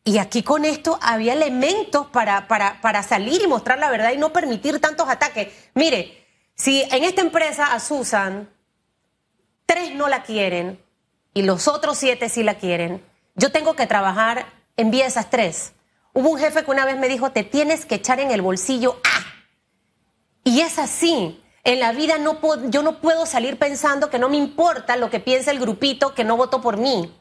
Y 0.04 0.18
aquí 0.18 0.42
con 0.42 0.64
esto 0.64 0.98
había 1.02 1.32
elementos 1.32 2.06
para, 2.08 2.46
para, 2.48 2.80
para 2.80 3.02
salir 3.02 3.42
y 3.42 3.46
mostrar 3.46 3.78
la 3.78 3.90
verdad 3.90 4.12
y 4.12 4.18
no 4.18 4.32
permitir 4.32 4.80
tantos 4.80 5.08
ataques. 5.08 5.52
Mire, 5.74 6.24
si 6.54 6.82
en 6.82 7.04
esta 7.04 7.22
empresa 7.22 7.72
a 7.72 7.80
Susan 7.80 8.48
tres 9.66 9.94
no 9.94 10.08
la 10.08 10.22
quieren 10.22 10.80
y 11.34 11.42
los 11.42 11.68
otros 11.68 11.98
siete 11.98 12.28
sí 12.28 12.42
la 12.42 12.54
quieren, 12.54 13.04
yo 13.34 13.52
tengo 13.52 13.74
que 13.74 13.86
trabajar 13.86 14.46
en 14.76 14.90
vía 14.90 15.06
esas 15.06 15.28
tres. 15.28 15.72
Hubo 16.16 16.30
un 16.30 16.38
jefe 16.38 16.64
que 16.64 16.70
una 16.70 16.86
vez 16.86 16.96
me 16.96 17.08
dijo, 17.08 17.30
te 17.30 17.44
tienes 17.44 17.84
que 17.84 17.96
echar 17.96 18.20
en 18.20 18.30
el 18.30 18.40
bolsillo 18.40 18.98
A. 19.04 19.26
Y 20.44 20.62
es 20.62 20.78
así. 20.78 21.44
En 21.62 21.78
la 21.78 21.92
vida 21.92 22.16
no 22.16 22.40
yo 22.70 22.82
no 22.82 23.02
puedo 23.02 23.26
salir 23.26 23.58
pensando 23.58 24.08
que 24.08 24.18
no 24.18 24.30
me 24.30 24.38
importa 24.38 24.96
lo 24.96 25.10
que 25.10 25.20
piensa 25.20 25.50
el 25.50 25.60
grupito 25.60 26.14
que 26.14 26.24
no 26.24 26.38
votó 26.38 26.62
por 26.62 26.78
mí. 26.78 27.14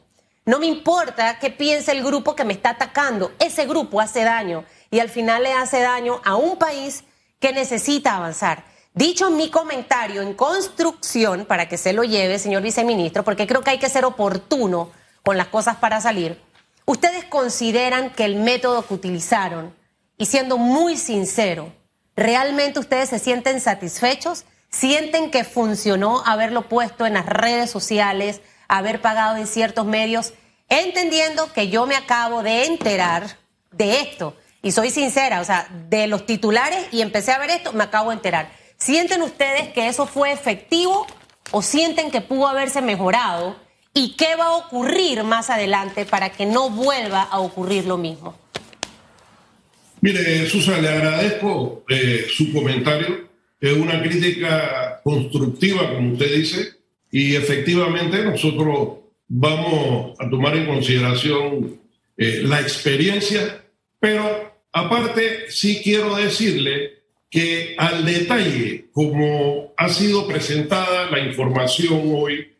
No 0.46 0.58
me 0.58 0.64
importa 0.64 1.38
qué 1.38 1.50
piensa 1.50 1.92
el 1.92 2.02
grupo 2.02 2.34
que 2.34 2.44
me 2.44 2.54
está 2.54 2.70
atacando. 2.70 3.32
Ese 3.38 3.66
grupo 3.66 4.00
hace 4.00 4.24
daño 4.24 4.64
y 4.90 5.00
al 5.00 5.10
final 5.10 5.42
le 5.42 5.52
hace 5.52 5.82
daño 5.82 6.22
a 6.24 6.36
un 6.36 6.56
país 6.56 7.04
que 7.38 7.52
necesita 7.52 8.16
avanzar. 8.16 8.64
Dicho 8.94 9.28
mi 9.28 9.50
comentario 9.50 10.22
en 10.22 10.32
construcción, 10.32 11.44
para 11.44 11.68
que 11.68 11.76
se 11.76 11.92
lo 11.92 12.02
lleve, 12.02 12.38
señor 12.38 12.62
viceministro, 12.62 13.24
porque 13.24 13.46
creo 13.46 13.60
que 13.60 13.72
hay 13.72 13.78
que 13.78 13.90
ser 13.90 14.06
oportuno 14.06 14.90
con 15.22 15.36
las 15.36 15.48
cosas 15.48 15.76
para 15.76 16.00
salir. 16.00 16.40
¿Ustedes 16.88 17.24
consideran 17.24 18.10
que 18.10 18.24
el 18.24 18.36
método 18.36 18.86
que 18.86 18.94
utilizaron, 18.94 19.74
y 20.16 20.26
siendo 20.26 20.56
muy 20.56 20.96
sincero, 20.96 21.72
realmente 22.14 22.78
ustedes 22.78 23.08
se 23.08 23.18
sienten 23.18 23.60
satisfechos? 23.60 24.44
¿Sienten 24.70 25.32
que 25.32 25.42
funcionó 25.42 26.22
haberlo 26.24 26.68
puesto 26.68 27.04
en 27.04 27.14
las 27.14 27.26
redes 27.26 27.72
sociales, 27.72 28.40
haber 28.68 29.00
pagado 29.00 29.36
en 29.36 29.48
ciertos 29.48 29.84
medios, 29.84 30.32
entendiendo 30.68 31.52
que 31.52 31.70
yo 31.70 31.86
me 31.86 31.96
acabo 31.96 32.44
de 32.44 32.66
enterar 32.66 33.36
de 33.72 34.00
esto? 34.00 34.36
Y 34.62 34.70
soy 34.70 34.90
sincera, 34.90 35.40
o 35.40 35.44
sea, 35.44 35.68
de 35.88 36.06
los 36.06 36.24
titulares 36.24 36.86
y 36.92 37.02
empecé 37.02 37.32
a 37.32 37.38
ver 37.38 37.50
esto, 37.50 37.72
me 37.72 37.82
acabo 37.82 38.10
de 38.10 38.16
enterar. 38.16 38.48
¿Sienten 38.76 39.22
ustedes 39.22 39.72
que 39.72 39.88
eso 39.88 40.06
fue 40.06 40.30
efectivo 40.30 41.04
o 41.50 41.62
sienten 41.62 42.12
que 42.12 42.20
pudo 42.20 42.46
haberse 42.46 42.80
mejorado? 42.80 43.56
¿Y 43.96 44.10
qué 44.10 44.36
va 44.38 44.48
a 44.48 44.56
ocurrir 44.56 45.24
más 45.24 45.48
adelante 45.48 46.04
para 46.04 46.30
que 46.30 46.44
no 46.44 46.68
vuelva 46.68 47.22
a 47.22 47.40
ocurrir 47.40 47.86
lo 47.86 47.96
mismo? 47.96 48.38
Mire, 50.02 50.46
Susan, 50.50 50.82
le 50.82 50.90
agradezco 50.90 51.82
eh, 51.88 52.26
su 52.28 52.52
comentario. 52.52 53.26
Es 53.58 53.72
una 53.72 54.02
crítica 54.02 55.00
constructiva, 55.02 55.94
como 55.94 56.12
usted 56.12 56.30
dice, 56.30 56.72
y 57.10 57.36
efectivamente 57.36 58.22
nosotros 58.22 58.98
vamos 59.28 60.14
a 60.20 60.28
tomar 60.28 60.54
en 60.56 60.66
consideración 60.66 61.80
eh, 62.18 62.42
la 62.44 62.60
experiencia, 62.60 63.64
pero 63.98 64.60
aparte 64.72 65.50
sí 65.50 65.80
quiero 65.82 66.14
decirle 66.16 66.96
que 67.30 67.74
al 67.78 68.04
detalle, 68.04 68.90
como 68.92 69.72
ha 69.74 69.88
sido 69.88 70.28
presentada 70.28 71.10
la 71.10 71.20
información 71.20 72.02
hoy, 72.14 72.55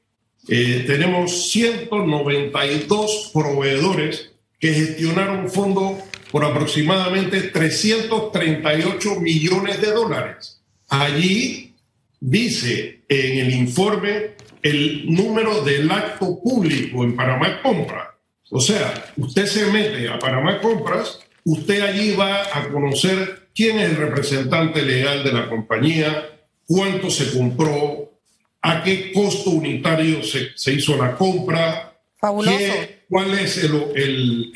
eh, 0.49 0.85
tenemos 0.87 1.51
192 1.51 3.31
proveedores 3.33 4.33
que 4.61 4.73
gestionaron 4.73 5.51
fondos 5.51 5.99
por 6.31 6.45
aproximadamente 6.45 7.43
338 7.43 9.21
millones 9.21 9.81
de 9.81 9.93
dólares. 9.93 10.61
Allí 10.89 11.75
dice 12.21 13.03
en 13.09 13.39
el 13.39 13.55
informe 13.55 14.37
el 14.63 15.13
número 15.13 15.63
del 15.63 15.91
acto 15.91 16.41
público 16.43 17.05
en 17.05 17.15
Panamá 17.15 17.61
Compras. 17.63 18.09
O 18.51 18.61
sea, 18.61 19.13
usted 19.17 19.47
se 19.47 19.67
mete 19.67 20.09
a 20.09 20.19
Panamá 20.19 20.61
Compras, 20.61 21.21
usted 21.45 21.81
allí 21.83 22.15
va 22.15 22.43
a 22.53 22.69
conocer 22.69 23.49
quién 23.55 23.79
es 23.79 23.91
el 23.91 23.97
representante 23.97 24.83
legal 24.83 25.25
de 25.25 25.33
la 25.33 25.49
compañía, 25.49 26.29
cuánto 26.67 27.11
se 27.11 27.37
compró, 27.37 28.06
a 28.67 28.83
qué 28.83 29.13
costo 29.13 29.51
unitario 29.51 30.21
se, 30.25 30.73
hizo 30.73 30.97
la 30.97 31.15
compra, 31.15 31.97
Fabuloso. 32.17 32.75
cuál 33.09 33.39
es 33.39 33.63
el, 33.63 34.51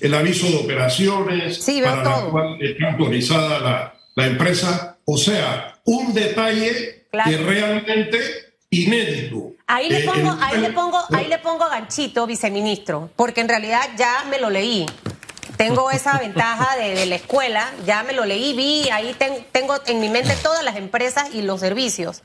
el, 0.00 0.14
aviso 0.14 0.46
de 0.46 0.56
operaciones 0.58 1.58
para 1.82 2.04
la 2.04 2.30
cual 2.30 2.62
está 2.62 2.92
autorizada 2.92 3.58
la, 3.58 3.94
la, 4.14 4.26
empresa. 4.26 4.98
O 5.04 5.16
sea, 5.16 5.80
un 5.84 6.14
detalle 6.14 7.06
que 7.10 7.36
realmente 7.38 8.20
inédito. 8.70 9.52
Ahí 9.66 9.88
le 9.88 10.00
pongo, 10.02 10.36
ahí 10.40 10.60
le 10.60 10.70
pongo, 10.70 10.98
ahí 11.12 11.26
le 11.26 11.38
pongo 11.38 11.68
ganchito, 11.68 12.24
viceministro, 12.28 13.10
porque 13.16 13.40
en 13.40 13.48
realidad 13.48 13.80
ya 13.96 14.24
me 14.30 14.38
lo 14.38 14.48
leí. 14.48 14.86
Tengo 15.56 15.90
esa 15.90 16.18
ventaja 16.20 16.76
de, 16.76 17.04
la 17.06 17.16
escuela, 17.16 17.72
ya 17.84 18.04
me 18.04 18.12
lo 18.12 18.24
leí, 18.24 18.54
vi, 18.54 18.88
ahí 18.90 19.16
tengo 19.50 19.74
en 19.86 20.00
mi 20.00 20.08
mente 20.08 20.36
todas 20.40 20.62
las 20.62 20.76
empresas 20.76 21.34
y 21.34 21.42
los 21.42 21.58
servicios. 21.58 22.22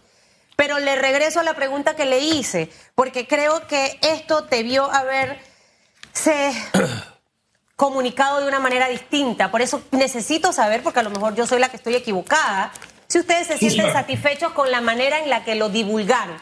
Pero 0.58 0.80
le 0.80 0.96
regreso 0.96 1.40
a 1.40 1.44
la 1.44 1.54
pregunta 1.54 1.96
que 1.96 2.06
le 2.06 2.20
hice, 2.20 2.70
porque 2.96 3.28
creo 3.28 3.68
que 3.68 4.00
esto 4.02 4.42
debió 4.42 4.92
haberse 4.92 6.52
comunicado 7.76 8.42
de 8.42 8.48
una 8.48 8.60
manera 8.60 8.90
distinta. 8.90 9.52
Por 9.52 9.62
eso 9.62 9.84
necesito 9.92 10.52
saber, 10.52 10.82
porque 10.82 11.00
a 11.00 11.04
lo 11.04 11.12
mejor 11.12 11.36
yo 11.36 11.46
soy 11.46 11.60
la 11.60 11.70
que 11.70 11.78
estoy 11.78 11.96
equivocada, 11.96 12.74
si 13.08 13.20
ustedes 13.20 13.46
se 13.46 13.60
sienten 13.60 13.94
satisfechos 13.94 14.52
con 14.54 14.72
la 14.72 14.82
manera 14.82 15.20
en 15.20 15.30
la 15.30 15.46
que 15.46 15.54
lo 15.54 15.70
divulgaron. 15.70 16.38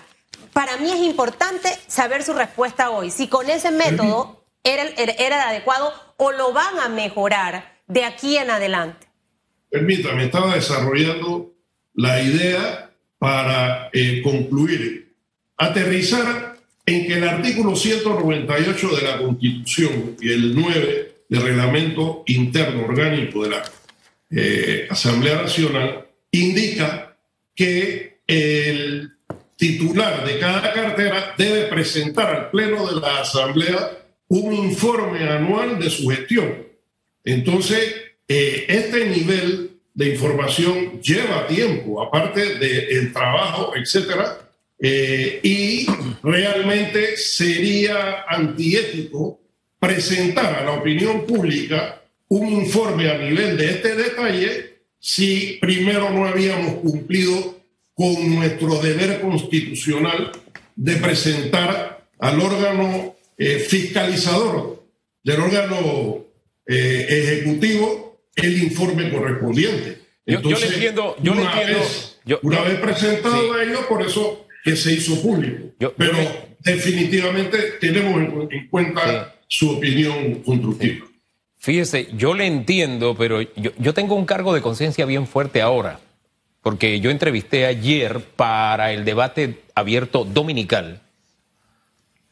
Para 0.54 0.78
mí 0.78 0.90
es 0.90 1.02
importante 1.02 1.68
saber 1.88 2.24
su 2.24 2.34
respuesta 2.34 2.92
hoy. 2.92 3.12
Si 3.12 3.28
con 3.28 3.50
ese 3.50 3.72
método 3.72 4.46
era, 4.64 4.84
era 4.96 5.50
adecuado 5.50 5.94
o 6.16 6.32
lo 6.32 6.54
van 6.54 6.80
a 6.80 6.88
mejorar 6.88 7.82
de 7.88 8.06
aquí 8.06 8.38
en 8.38 8.50
adelante. 8.50 9.08
Permítame, 9.70 10.24
estaba 10.24 10.56
desarrollando 10.56 11.54
la 11.94 12.22
idea 12.22 12.95
para 13.18 13.90
eh, 13.94 14.22
concluir, 14.24 15.14
aterrizar 15.58 16.58
en 16.86 17.08
que 17.08 17.14
el 17.14 17.28
artículo 17.28 17.76
198 17.76 18.96
de 18.96 19.02
la 19.02 19.18
Constitución 19.18 20.18
y 20.22 20.32
el 20.32 20.56
9 20.56 21.16
del 21.30 21.42
Reglamento 21.42 22.24
Interno 22.28 22.86
Orgánico 22.86 23.44
de 23.44 23.50
la 23.50 23.64
eh, 24.30 24.88
Asamblea 24.90 25.42
Nacional 25.42 26.06
indica 26.32 27.18
que 27.56 28.20
el 28.28 29.12
titular 29.56 30.26
de 30.26 30.40
cada 30.40 30.74
cartera 30.74 31.34
debe 31.38 31.64
presentar 31.68 32.36
al 32.36 32.50
Pleno 32.52 32.86
de 32.88 33.00
la 33.00 33.22
Asamblea 33.22 34.06
un 34.28 34.54
informe 34.54 35.28
anual 35.28 35.80
de 35.80 35.90
su 35.90 36.10
gestión. 36.10 36.68
Entonces, 37.24 37.96
eh, 38.28 38.66
este 38.68 39.06
nivel 39.06 39.75
de 39.96 40.10
información 40.10 41.02
lleva 41.02 41.48
tiempo, 41.48 42.04
aparte 42.04 42.56
del 42.56 43.12
trabajo, 43.14 43.74
etcétera, 43.76 44.38
eh, 44.78 45.40
y 45.42 45.88
realmente 46.22 47.16
sería 47.16 48.26
antiético 48.28 49.40
presentar 49.80 50.60
a 50.60 50.66
la 50.66 50.74
opinión 50.74 51.26
pública 51.26 52.02
un 52.28 52.50
informe 52.50 53.10
a 53.10 53.18
nivel 53.18 53.56
de 53.58 53.70
este 53.70 53.96
detalle 53.96 54.76
si 55.00 55.58
primero 55.62 56.10
no 56.10 56.26
habíamos 56.26 56.76
cumplido 56.82 57.56
con 57.94 58.36
nuestro 58.36 58.82
deber 58.82 59.22
constitucional 59.22 60.32
de 60.76 60.96
presentar 60.98 62.06
al 62.20 62.42
órgano 62.42 63.16
eh, 63.38 63.60
fiscalizador 63.60 64.84
del 65.24 65.40
órgano 65.40 66.26
eh, 66.68 67.06
ejecutivo 67.08 68.05
el 68.36 68.64
informe 68.64 69.10
correspondiente. 69.12 70.02
Entonces, 70.26 70.60
yo, 70.60 70.68
le 70.68 70.74
entiendo, 70.74 71.16
yo 71.22 71.32
una, 71.34 71.42
entiendo, 71.44 71.80
vez, 71.80 72.20
una 72.42 72.62
vez 72.62 72.80
presentado 72.80 73.54
a 73.54 73.64
ellos, 73.64 73.82
por 73.88 74.02
eso 74.02 74.48
que 74.64 74.76
se 74.76 74.94
hizo 74.94 75.22
público. 75.22 75.70
Pero 75.98 76.18
definitivamente 76.60 77.74
tenemos 77.80 78.50
en, 78.52 78.68
cuenta 78.70 79.36
su 79.48 79.78
opinión 79.78 80.42
constructiva. 80.44 81.06
Fíjese, 81.58 82.10
yo 82.14 82.34
le 82.34 82.48
entiendo, 82.48 83.16
pero 83.16 83.42
yo, 83.42 83.72
yo 83.78 83.94
tengo 83.94 84.16
un 84.16 84.26
cargo 84.26 84.54
de 84.54 84.62
conciencia 84.62 85.06
bien 85.06 85.28
fuerte 85.28 85.62
ahora, 85.62 86.00
porque 86.62 87.00
yo 87.00 87.12
entrevisté 87.12 87.66
ayer 87.68 88.22
para 88.36 88.92
el 88.92 89.06
debate 89.06 89.62
abierto 89.76 90.26
dominical 90.26 91.02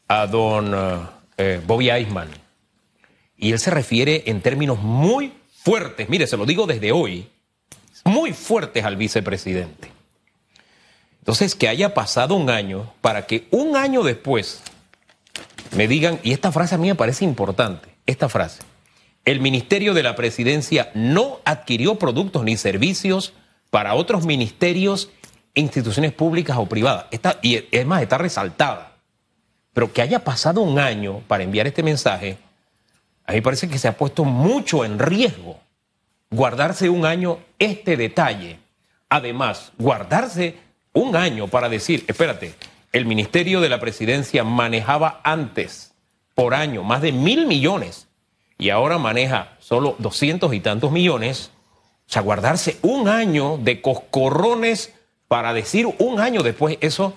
a 0.08 0.26
don 0.26 0.74
eh, 1.36 1.60
Bobby 1.66 1.90
Eisman. 1.90 2.28
Y 3.36 3.52
él 3.52 3.58
se 3.58 3.70
refiere 3.70 4.24
en 4.26 4.40
términos 4.40 4.78
muy 4.80 5.32
fuertes, 5.64 6.10
mire, 6.10 6.26
se 6.26 6.36
lo 6.36 6.44
digo 6.44 6.66
desde 6.66 6.92
hoy, 6.92 7.26
muy 8.04 8.34
fuertes 8.34 8.84
al 8.84 8.96
vicepresidente. 8.96 9.90
Entonces, 11.20 11.54
que 11.54 11.68
haya 11.68 11.94
pasado 11.94 12.34
un 12.34 12.50
año 12.50 12.92
para 13.00 13.26
que 13.26 13.48
un 13.50 13.74
año 13.74 14.02
después 14.02 14.62
me 15.74 15.88
digan, 15.88 16.20
y 16.22 16.32
esta 16.32 16.52
frase 16.52 16.74
a 16.74 16.78
mí 16.78 16.88
me 16.88 16.94
parece 16.94 17.24
importante, 17.24 17.88
esta 18.04 18.28
frase, 18.28 18.60
el 19.24 19.40
Ministerio 19.40 19.94
de 19.94 20.02
la 20.02 20.16
Presidencia 20.16 20.90
no 20.92 21.40
adquirió 21.46 21.94
productos 21.94 22.44
ni 22.44 22.58
servicios 22.58 23.32
para 23.70 23.94
otros 23.94 24.26
ministerios, 24.26 25.08
instituciones 25.54 26.12
públicas 26.12 26.58
o 26.58 26.66
privadas. 26.66 27.06
y 27.40 27.64
es 27.70 27.86
más, 27.86 28.02
está 28.02 28.18
resaltada. 28.18 28.98
Pero 29.72 29.94
que 29.94 30.02
haya 30.02 30.24
pasado 30.24 30.60
un 30.60 30.78
año 30.78 31.22
para 31.26 31.42
enviar 31.42 31.66
este 31.66 31.82
mensaje, 31.82 32.36
a 33.26 33.32
mí 33.32 33.40
parece 33.40 33.68
que 33.68 33.78
se 33.78 33.88
ha 33.88 33.96
puesto 33.96 34.24
mucho 34.24 34.84
en 34.84 34.98
riesgo 34.98 35.58
guardarse 36.34 36.88
un 36.88 37.06
año 37.06 37.38
este 37.58 37.96
detalle. 37.96 38.58
Además, 39.08 39.72
guardarse 39.78 40.56
un 40.92 41.16
año 41.16 41.48
para 41.48 41.68
decir, 41.68 42.04
espérate, 42.08 42.54
el 42.92 43.06
Ministerio 43.06 43.60
de 43.60 43.68
la 43.68 43.80
Presidencia 43.80 44.44
manejaba 44.44 45.20
antes 45.24 45.92
por 46.34 46.54
año 46.54 46.82
más 46.82 47.02
de 47.02 47.12
mil 47.12 47.46
millones 47.46 48.08
y 48.58 48.70
ahora 48.70 48.98
maneja 48.98 49.56
solo 49.60 49.96
doscientos 49.98 50.54
y 50.54 50.60
tantos 50.60 50.90
millones. 50.90 51.50
O 52.08 52.12
sea, 52.12 52.22
guardarse 52.22 52.78
un 52.82 53.08
año 53.08 53.56
de 53.58 53.80
coscorrones 53.80 54.92
para 55.28 55.52
decir 55.52 55.86
un 55.98 56.20
año 56.20 56.42
después 56.42 56.78
eso 56.80 57.14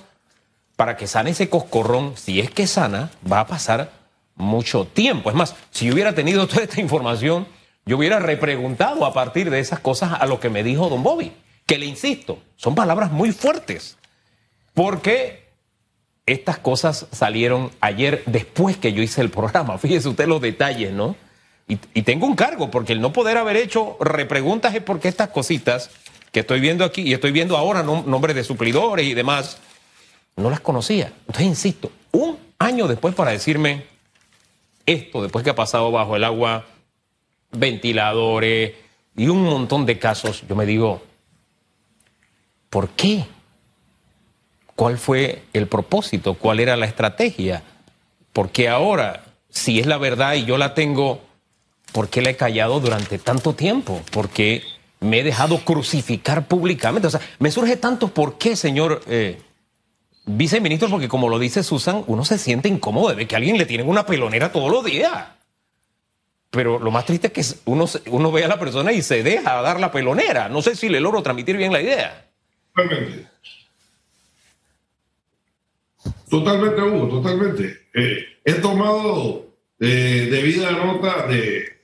para 0.75 0.95
que 0.95 1.07
sane 1.07 1.31
ese 1.31 1.49
coscorrón, 1.49 2.15
si 2.15 2.39
es 2.39 2.51
que 2.51 2.67
sana, 2.67 3.09
va 3.29 3.39
a 3.41 3.47
pasar 3.47 3.91
mucho 4.37 4.85
tiempo. 4.85 5.29
Es 5.29 5.35
más, 5.35 5.55
si 5.71 5.87
yo 5.87 5.93
hubiera 5.93 6.15
tenido 6.15 6.47
toda 6.47 6.63
esta 6.63 6.79
información, 6.79 7.47
yo 7.85 7.97
hubiera 7.97 8.19
repreguntado 8.19 9.05
a 9.05 9.13
partir 9.13 9.49
de 9.49 9.59
esas 9.59 9.79
cosas 9.79 10.13
a 10.19 10.25
lo 10.25 10.39
que 10.39 10.49
me 10.49 10.63
dijo 10.63 10.89
don 10.89 11.03
Bobby, 11.03 11.31
que 11.65 11.77
le 11.77 11.85
insisto, 11.85 12.39
son 12.55 12.75
palabras 12.75 13.11
muy 13.11 13.31
fuertes, 13.31 13.97
porque 14.73 15.47
estas 16.25 16.59
cosas 16.59 17.07
salieron 17.11 17.71
ayer 17.79 18.23
después 18.25 18.77
que 18.77 18.93
yo 18.93 19.01
hice 19.01 19.21
el 19.21 19.29
programa. 19.29 19.77
Fíjese 19.79 20.09
usted 20.09 20.27
los 20.27 20.41
detalles, 20.41 20.91
¿no? 20.91 21.15
Y, 21.69 22.03
tengo 22.03 22.25
un 22.25 22.35
cargo, 22.37 22.71
porque 22.71 22.93
el 22.93 23.01
no 23.01 23.11
poder 23.11 23.35
haber 23.35 23.57
hecho 23.57 23.97
repreguntas 23.99 24.73
es 24.73 24.81
porque 24.81 25.09
estas 25.09 25.31
cositas 25.31 25.89
que 26.31 26.39
estoy 26.39 26.61
viendo 26.61 26.85
aquí, 26.85 27.01
y 27.01 27.13
estoy 27.13 27.31
viendo 27.31 27.57
ahora 27.57 27.83
nombres 27.83 28.37
de 28.37 28.45
suplidores 28.45 29.05
y 29.05 29.13
demás, 29.13 29.57
no 30.37 30.49
las 30.49 30.61
conocía. 30.61 31.11
Entonces, 31.21 31.45
insisto, 31.45 31.91
un 32.13 32.37
año 32.57 32.87
después 32.87 33.13
para 33.15 33.31
decirme 33.31 33.83
esto, 34.87 35.21
después 35.21 35.43
que 35.43 35.51
ha 35.51 35.55
pasado 35.55 35.91
bajo 35.91 36.15
el 36.15 36.23
agua 36.23 36.65
ventiladores 37.51 38.73
y 39.15 39.27
un 39.27 39.43
montón 39.43 39.85
de 39.85 39.99
casos, 39.99 40.43
yo 40.47 40.55
me 40.55 40.65
digo, 40.65 41.03
¿por 42.69 42.89
qué? 42.89 43.25
¿Cuál 44.75 44.97
fue 44.97 45.43
el 45.53 45.67
propósito? 45.67 46.35
¿Cuál 46.35 46.59
era 46.59 46.77
la 46.77 46.85
estrategia? 46.85 47.63
¿Por 48.31 48.49
qué 48.49 48.69
ahora, 48.69 49.25
si 49.49 49.79
es 49.79 49.87
la 49.87 49.97
verdad 49.97 50.35
y 50.35 50.45
yo 50.45 50.57
la 50.57 50.73
tengo, 50.73 51.21
por 51.91 52.09
qué 52.09 52.21
la 52.21 52.29
he 52.29 52.35
callado 52.35 52.79
durante 52.79 53.17
tanto 53.17 53.53
tiempo? 53.53 54.01
¿Por 54.11 54.29
qué 54.29 54.63
me 54.99 55.19
he 55.19 55.23
dejado 55.23 55.59
crucificar 55.59 56.47
públicamente? 56.47 57.07
O 57.07 57.11
sea, 57.11 57.21
me 57.39 57.51
surge 57.51 57.75
tanto 57.75 58.09
por 58.09 58.37
qué, 58.37 58.55
señor 58.55 59.01
eh, 59.07 59.41
viceministro, 60.27 60.89
porque 60.89 61.07
como 61.07 61.29
lo 61.29 61.39
dice 61.39 61.63
Susan, 61.63 62.03
uno 62.05 62.23
se 62.23 62.37
siente 62.37 62.69
incómodo 62.69 63.15
de 63.15 63.27
que 63.27 63.35
a 63.35 63.37
alguien 63.37 63.57
le 63.57 63.65
tienen 63.65 63.89
una 63.89 64.05
pelonera 64.05 64.51
todos 64.51 64.71
los 64.71 64.85
días. 64.85 65.29
Pero 66.51 66.79
lo 66.79 66.91
más 66.91 67.05
triste 67.05 67.31
es 67.33 67.33
que 67.33 67.59
uno, 67.65 68.31
ve 68.31 68.43
a 68.43 68.47
la 68.47 68.59
persona 68.59 68.91
y 68.91 69.01
se 69.01 69.23
deja 69.23 69.61
dar 69.61 69.79
la 69.79 69.91
pelonera. 69.91 70.49
No 70.49 70.61
sé 70.61 70.75
si 70.75 70.89
le 70.89 70.99
logro 70.99 71.21
transmitir 71.23 71.57
bien 71.57 71.73
la 71.73 71.81
idea. 71.81 72.25
Totalmente. 72.75 73.27
Totalmente, 76.29 76.81
Hugo, 76.81 77.07
totalmente. 77.09 77.87
Eh, 77.93 78.25
he 78.43 78.53
tomado 78.55 79.47
eh, 79.79 80.27
debida 80.31 80.71
nota 80.71 81.27
de, 81.27 81.77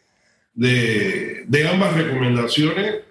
ambas 1.69 1.93
recomendaciones 1.95 3.01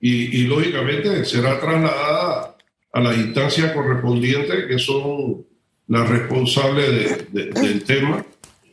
y, 0.00 0.44
lógicamente 0.46 1.24
será 1.24 1.58
trasladada 1.58 2.55
a 2.92 3.00
las 3.00 3.16
instancias 3.16 3.72
correspondientes 3.72 4.66
que 4.66 4.78
son 4.78 5.44
las 5.88 6.08
responsables 6.08 7.32
del 7.32 7.84
tema 7.84 8.24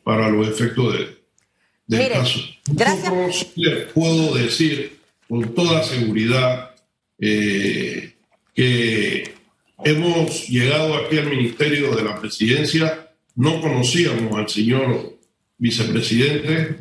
para 0.03 0.29
los 0.29 0.47
efectos 0.47 0.93
de, 0.93 1.17
del 1.87 2.11
caso. 2.11 2.39
Gracias. 2.65 3.47
puedo 3.93 4.35
decir 4.35 4.99
con 5.27 5.53
toda 5.53 5.83
seguridad 5.83 6.71
eh, 7.19 8.13
que 8.53 9.33
hemos 9.83 10.47
llegado 10.47 10.95
aquí 10.95 11.17
al 11.17 11.29
Ministerio 11.29 11.95
de 11.95 12.03
la 12.03 12.19
Presidencia, 12.19 13.09
no 13.35 13.61
conocíamos 13.61 14.37
al 14.37 14.49
señor 14.49 15.17
vicepresidente, 15.57 16.75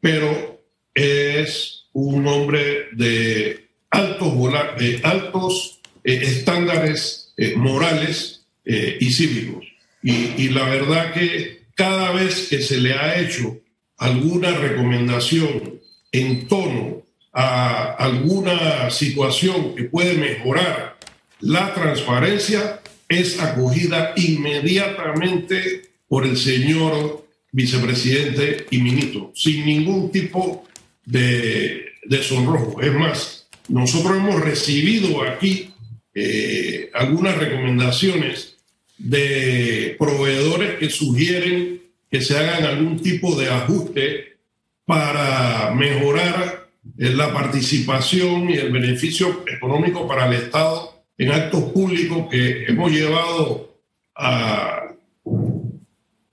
pero 0.00 0.62
es 0.94 1.86
un 1.92 2.26
hombre 2.26 2.88
de 2.92 3.68
altos, 3.90 4.32
de 4.78 5.00
altos 5.02 5.80
estándares 6.12 7.34
morales 7.56 8.46
y 8.64 9.12
cívicos. 9.12 9.66
y 10.02 10.48
la 10.48 10.68
verdad 10.68 11.12
que 11.12 11.66
cada 11.74 12.12
vez 12.12 12.48
que 12.48 12.60
se 12.62 12.78
le 12.78 12.94
ha 12.94 13.20
hecho 13.20 13.58
alguna 13.98 14.52
recomendación 14.52 15.80
en 16.12 16.48
tono 16.48 17.02
a 17.32 17.92
alguna 17.92 18.90
situación 18.90 19.74
que 19.74 19.84
puede 19.84 20.14
mejorar 20.14 20.96
la 21.40 21.74
transparencia, 21.74 22.80
es 23.08 23.38
acogida 23.40 24.14
inmediatamente 24.16 25.90
por 26.08 26.24
el 26.24 26.36
señor 26.36 27.26
vicepresidente 27.52 28.66
y 28.70 28.78
ministro, 28.78 29.32
sin 29.34 29.66
ningún 29.66 30.10
tipo 30.10 30.66
de, 31.04 31.86
de 32.04 32.22
sonrojo. 32.22 32.80
Es 32.80 32.92
más, 32.94 33.48
nosotros 33.68 34.16
hemos 34.16 34.40
recibido 34.40 35.22
aquí 35.22 35.70
eh, 36.18 36.90
algunas 36.94 37.36
recomendaciones 37.36 38.56
de 38.96 39.96
proveedores 39.98 40.78
que 40.78 40.88
sugieren 40.88 41.82
que 42.10 42.22
se 42.22 42.38
hagan 42.38 42.64
algún 42.64 42.98
tipo 43.02 43.38
de 43.38 43.50
ajuste 43.50 44.38
para 44.86 45.74
mejorar 45.74 46.68
eh, 46.96 47.10
la 47.10 47.34
participación 47.34 48.48
y 48.48 48.54
el 48.54 48.72
beneficio 48.72 49.44
económico 49.46 50.08
para 50.08 50.26
el 50.26 50.32
Estado 50.32 51.04
en 51.18 51.32
actos 51.32 51.64
públicos 51.64 52.28
que 52.30 52.64
hemos 52.64 52.90
llevado 52.90 53.76
a, 54.14 54.94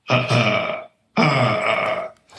a, 0.08 0.90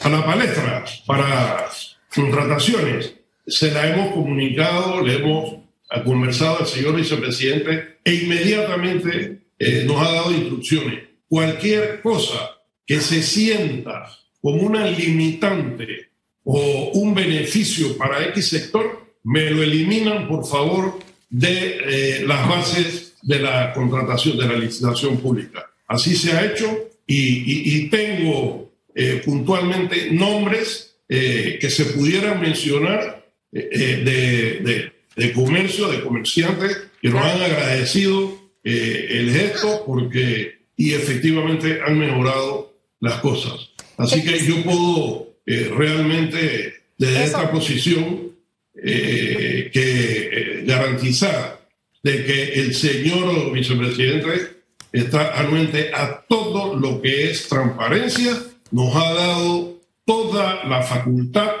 la 0.09 0.25
palestra 0.25 0.83
para 1.05 1.67
contrataciones. 2.15 3.13
Se 3.45 3.69
la 3.69 3.87
hemos 3.87 4.13
comunicado, 4.13 5.01
le 5.01 5.17
hemos 5.17 5.64
conversado 6.03 6.59
al 6.59 6.67
señor 6.67 6.95
vicepresidente 6.95 7.99
e 8.03 8.13
inmediatamente 8.13 9.39
eh, 9.57 9.83
nos 9.85 9.97
ha 10.01 10.11
dado 10.11 10.31
instrucciones. 10.31 11.03
Cualquier 11.27 12.01
cosa 12.01 12.51
que 12.85 12.99
se 12.99 13.23
sienta 13.23 14.05
como 14.41 14.61
una 14.61 14.85
limitante 14.87 16.09
o 16.43 16.91
un 16.93 17.15
beneficio 17.15 17.97
para 17.97 18.23
X 18.25 18.47
sector, 18.47 19.17
me 19.23 19.49
lo 19.49 19.63
eliminan, 19.63 20.27
por 20.27 20.45
favor, 20.45 20.99
de 21.29 21.79
eh, 22.19 22.23
las 22.27 22.47
bases 22.47 23.15
de 23.23 23.39
la 23.39 23.73
contratación, 23.73 24.37
de 24.37 24.47
la 24.47 24.53
licitación 24.53 25.17
pública. 25.17 25.65
Así 25.87 26.15
se 26.15 26.31
ha 26.33 26.45
hecho 26.45 26.89
y, 27.07 27.89
tengo 27.89 28.71
eh, 28.93 29.21
puntualmente 29.25 30.11
nombres 30.11 30.95
eh, 31.09 31.57
que 31.59 31.69
se 31.69 31.85
pudieran 31.85 32.39
mencionar 32.39 33.25
de, 33.51 34.91
comercio, 35.33 35.87
de 35.89 36.01
comerciantes 36.01 36.77
que 37.01 37.09
nos 37.09 37.21
han 37.21 37.41
agradecido 37.41 38.37
el 38.63 39.31
gesto 39.31 39.83
porque 39.85 40.55
y 40.77 40.93
efectivamente 40.93 41.79
han 41.85 41.97
mejorado 41.97 42.73
las 42.99 43.19
cosas. 43.19 43.69
Así 43.97 44.23
que 44.23 44.39
yo 44.39 44.61
puedo 44.63 45.35
eh, 45.45 45.71
realmente 45.75 46.73
desde 46.97 47.23
esta 47.23 47.51
posición 47.51 48.31
eh, 48.75 49.69
que 49.71 49.81
eh, 49.81 50.63
garantizar 50.65 51.61
de 52.03 52.25
que 52.25 52.53
el 52.53 52.75
señor 52.75 53.51
vicepresidente 53.51 54.55
está 54.91 55.39
anuente 55.39 55.91
a 55.93 56.23
todo 56.27 56.75
lo 56.75 57.01
que 57.01 57.31
es 57.31 57.47
transparencia, 57.47 58.37
nos 58.71 58.95
ha 58.95 59.13
dado 59.13 59.81
toda 60.05 60.65
la 60.65 60.83
facultad 60.83 61.51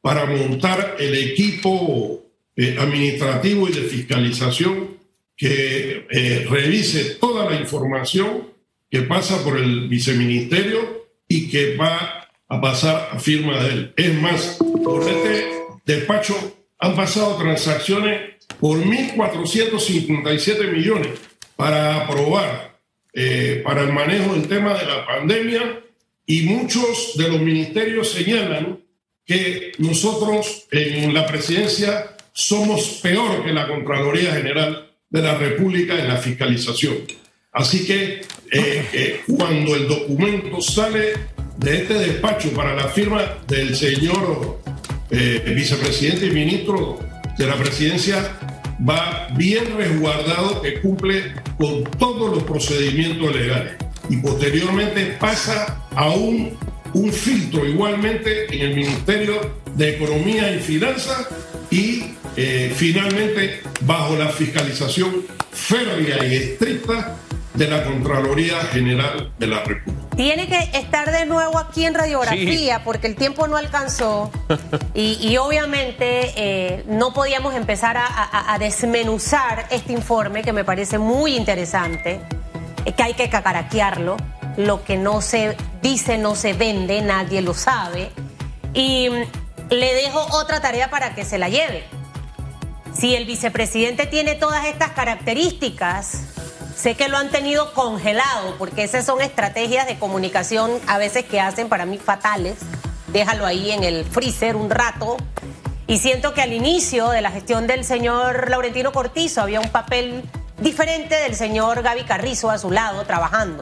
para 0.00 0.26
montar 0.26 0.96
el 0.98 1.14
equipo 1.14 2.24
administrativo 2.56 3.68
y 3.68 3.72
de 3.72 3.82
fiscalización 3.82 4.98
que 5.36 6.06
revise 6.50 7.14
toda 7.14 7.48
la 7.48 7.58
información 7.58 8.48
que 8.90 9.02
pasa 9.02 9.42
por 9.42 9.56
el 9.56 9.88
viceministerio 9.88 11.06
y 11.26 11.48
que 11.48 11.76
va 11.76 12.28
a 12.48 12.60
pasar 12.60 13.10
a 13.12 13.18
firma 13.18 13.62
de 13.62 13.70
él. 13.70 13.92
Es 13.96 14.14
más, 14.20 14.58
por 14.84 15.08
este 15.08 15.46
despacho 15.86 16.34
han 16.78 16.96
pasado 16.96 17.36
transacciones 17.36 18.34
por 18.58 18.78
1.457 18.78 20.72
millones 20.72 21.18
para 21.56 22.04
aprobar 22.04 22.78
eh, 23.12 23.60
para 23.64 23.82
el 23.82 23.92
manejo 23.92 24.34
del 24.34 24.48
tema 24.48 24.74
de 24.74 24.86
la 24.86 25.06
pandemia 25.06 25.80
y 26.26 26.42
muchos 26.42 27.14
de 27.16 27.28
los 27.28 27.40
ministerios 27.40 28.10
señalan 28.10 28.80
que 29.24 29.72
nosotros 29.78 30.66
en 30.70 31.14
la 31.14 31.26
presidencia 31.26 32.16
somos 32.32 33.00
peor 33.02 33.44
que 33.44 33.52
la 33.52 33.68
Contraloría 33.68 34.32
General 34.32 34.90
de 35.08 35.22
la 35.22 35.36
República 35.36 35.98
en 35.98 36.08
la 36.08 36.16
fiscalización. 36.16 36.94
Así 37.52 37.84
que 37.84 38.22
eh, 38.52 38.88
eh, 38.92 39.20
cuando 39.26 39.74
el 39.74 39.88
documento 39.88 40.60
sale 40.60 41.14
de 41.56 41.76
este 41.76 41.94
despacho 41.94 42.52
para 42.52 42.74
la 42.74 42.88
firma 42.88 43.38
del 43.48 43.74
señor 43.74 44.60
eh, 45.10 45.52
vicepresidente 45.54 46.26
y 46.26 46.30
ministro 46.30 46.98
de 47.36 47.46
la 47.46 47.56
presidencia, 47.56 48.38
va 48.88 49.28
bien 49.36 49.76
resguardado 49.76 50.62
que 50.62 50.80
cumple 50.80 51.34
con 51.58 51.84
todos 51.98 52.32
los 52.32 52.42
procedimientos 52.44 53.34
legales 53.34 53.74
y 54.08 54.16
posteriormente 54.16 55.16
pasa 55.18 55.84
a 55.94 56.10
un, 56.10 56.56
un 56.94 57.12
filtro 57.12 57.66
igualmente 57.66 58.46
en 58.54 58.70
el 58.70 58.74
Ministerio 58.74 59.40
de 59.74 59.96
Economía 59.96 60.54
y 60.54 60.58
Finanzas 60.58 61.28
y 61.70 62.14
finalmente 62.74 63.60
bajo 63.82 64.16
la 64.16 64.28
fiscalización 64.28 65.24
férrea 65.52 66.24
y 66.24 66.36
estricta 66.36 67.16
de 67.54 67.68
la 67.68 67.84
Contraloría 67.84 68.60
General 68.72 69.32
de 69.38 69.46
la 69.46 69.62
República. 69.62 70.00
Tiene 70.16 70.48
que 70.48 70.78
estar 70.78 71.10
de 71.10 71.26
nuevo 71.26 71.58
aquí 71.58 71.84
en 71.84 71.94
radiografía 71.94 72.82
porque 72.84 73.06
el 73.06 73.16
tiempo 73.16 73.48
no 73.48 73.56
alcanzó 73.56 74.30
y, 74.94 75.36
obviamente 75.36 76.32
eh, 76.36 76.84
no 76.86 77.12
podíamos 77.12 77.54
empezar 77.54 77.96
a, 77.96 78.56
desmenuzar 78.58 79.66
este 79.70 79.92
informe 79.92 80.42
que 80.42 80.52
me 80.52 80.64
parece 80.64 80.98
muy 80.98 81.36
interesante, 81.36 82.20
eh, 82.84 82.92
que 82.92 83.02
hay 83.02 83.14
que 83.14 83.30
cacaraquearlo, 83.30 84.16
lo 84.66 84.84
que 84.84 84.96
no 84.96 85.20
se 85.20 85.56
dice 85.82 86.18
no 86.18 86.34
se 86.34 86.52
vende, 86.52 87.02
nadie 87.02 87.42
lo 87.42 87.54
sabe. 87.54 88.10
Y 88.74 89.08
mm, 89.08 89.70
le 89.70 89.94
dejo 89.94 90.26
otra 90.32 90.60
tarea 90.60 90.90
para 90.90 91.14
que 91.14 91.24
se 91.24 91.38
la 91.38 91.48
lleve. 91.48 91.84
Si 92.94 93.14
el 93.14 93.24
vicepresidente 93.24 94.06
tiene 94.06 94.34
todas 94.34 94.66
estas 94.66 94.90
características, 94.90 96.30
Sé 96.80 96.94
que 96.94 97.08
lo 97.08 97.18
han 97.18 97.28
tenido 97.28 97.74
congelado, 97.74 98.56
porque 98.56 98.84
esas 98.84 99.04
son 99.04 99.20
estrategias 99.20 99.86
de 99.86 99.98
comunicación 99.98 100.70
a 100.86 100.96
veces 100.96 101.26
que 101.26 101.38
hacen 101.38 101.68
para 101.68 101.84
mí 101.84 101.98
fatales. 101.98 102.56
Déjalo 103.08 103.44
ahí 103.44 103.70
en 103.70 103.84
el 103.84 104.06
freezer 104.06 104.56
un 104.56 104.70
rato. 104.70 105.18
Y 105.86 105.98
siento 105.98 106.32
que 106.32 106.40
al 106.40 106.54
inicio 106.54 107.10
de 107.10 107.20
la 107.20 107.32
gestión 107.32 107.66
del 107.66 107.84
señor 107.84 108.48
Laurentino 108.48 108.92
Cortizo 108.92 109.42
había 109.42 109.60
un 109.60 109.68
papel 109.68 110.24
diferente 110.58 111.16
del 111.16 111.34
señor 111.34 111.82
Gaby 111.82 112.04
Carrizo 112.04 112.48
a 112.48 112.56
su 112.56 112.70
lado 112.70 113.04
trabajando. 113.04 113.60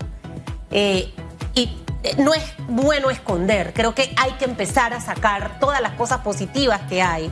Eh, 0.71 1.13
y 1.55 1.77
eh, 2.03 2.15
no 2.19 2.35
es 2.35 2.43
bueno 2.69 3.11
esconder, 3.11 3.73
creo 3.75 3.95
que 3.95 4.13
hay 4.17 4.33
que 4.33 4.45
empezar 4.45 4.93
a 4.93 5.01
sacar 5.01 5.59
todas 5.61 5.81
las 5.81 5.93
cosas 5.93 6.21
positivas 6.21 6.83
que 6.89 7.03
hay 7.03 7.31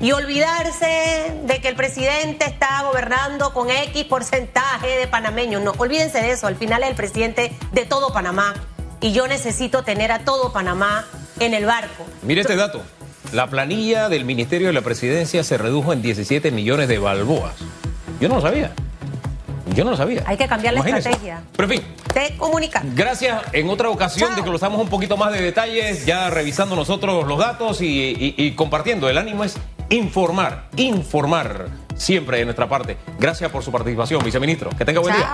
y 0.00 0.10
olvidarse 0.10 1.32
de 1.44 1.60
que 1.60 1.68
el 1.68 1.76
presidente 1.76 2.44
está 2.44 2.82
gobernando 2.82 3.52
con 3.52 3.70
X 3.70 4.04
porcentaje 4.04 4.88
de 4.98 5.06
panameños. 5.06 5.62
No, 5.62 5.72
olvídense 5.78 6.20
de 6.20 6.32
eso. 6.32 6.48
Al 6.48 6.56
final 6.56 6.82
es 6.82 6.90
el 6.90 6.96
presidente 6.96 7.52
de 7.70 7.84
todo 7.84 8.12
Panamá 8.12 8.54
y 9.00 9.12
yo 9.12 9.28
necesito 9.28 9.84
tener 9.84 10.10
a 10.10 10.20
todo 10.20 10.52
Panamá 10.52 11.06
en 11.38 11.54
el 11.54 11.66
barco. 11.66 12.04
Mire 12.22 12.40
este 12.40 12.56
dato. 12.56 12.82
La 13.32 13.48
planilla 13.48 14.08
del 14.08 14.24
Ministerio 14.24 14.66
de 14.66 14.72
la 14.72 14.82
Presidencia 14.82 15.44
se 15.44 15.56
redujo 15.56 15.92
en 15.92 16.02
17 16.02 16.50
millones 16.50 16.88
de 16.88 16.98
balboas. 16.98 17.54
Yo 18.20 18.28
no 18.28 18.36
lo 18.36 18.40
sabía. 18.42 18.72
Yo 19.74 19.84
no 19.84 19.90
lo 19.90 19.96
sabía. 19.96 20.22
Hay 20.26 20.36
que 20.36 20.46
cambiar 20.46 20.74
la 20.74 20.80
estrategia. 20.80 21.42
Pero 21.56 21.72
en 21.72 21.80
fin. 21.80 21.88
Te 22.12 22.36
comunica. 22.36 22.82
Gracias. 22.94 23.42
En 23.52 23.70
otra 23.70 23.88
ocasión 23.88 24.34
de 24.36 24.42
que 24.42 24.50
lo 24.50 24.58
damos 24.58 24.80
un 24.80 24.88
poquito 24.88 25.16
más 25.16 25.32
de 25.32 25.40
detalles, 25.40 26.04
ya 26.04 26.30
revisando 26.30 26.76
nosotros 26.76 27.26
los 27.26 27.38
datos 27.38 27.80
y, 27.80 28.34
y 28.36 28.52
compartiendo. 28.52 29.08
El 29.08 29.18
ánimo 29.18 29.44
es 29.44 29.56
informar, 29.90 30.68
informar 30.76 31.66
siempre 31.96 32.38
de 32.38 32.44
nuestra 32.44 32.68
parte. 32.68 32.96
Gracias 33.18 33.50
por 33.50 33.62
su 33.62 33.70
participación, 33.70 34.22
viceministro. 34.24 34.70
Que 34.70 34.84
tenga 34.84 35.00
buen 35.00 35.14
día. 35.14 35.28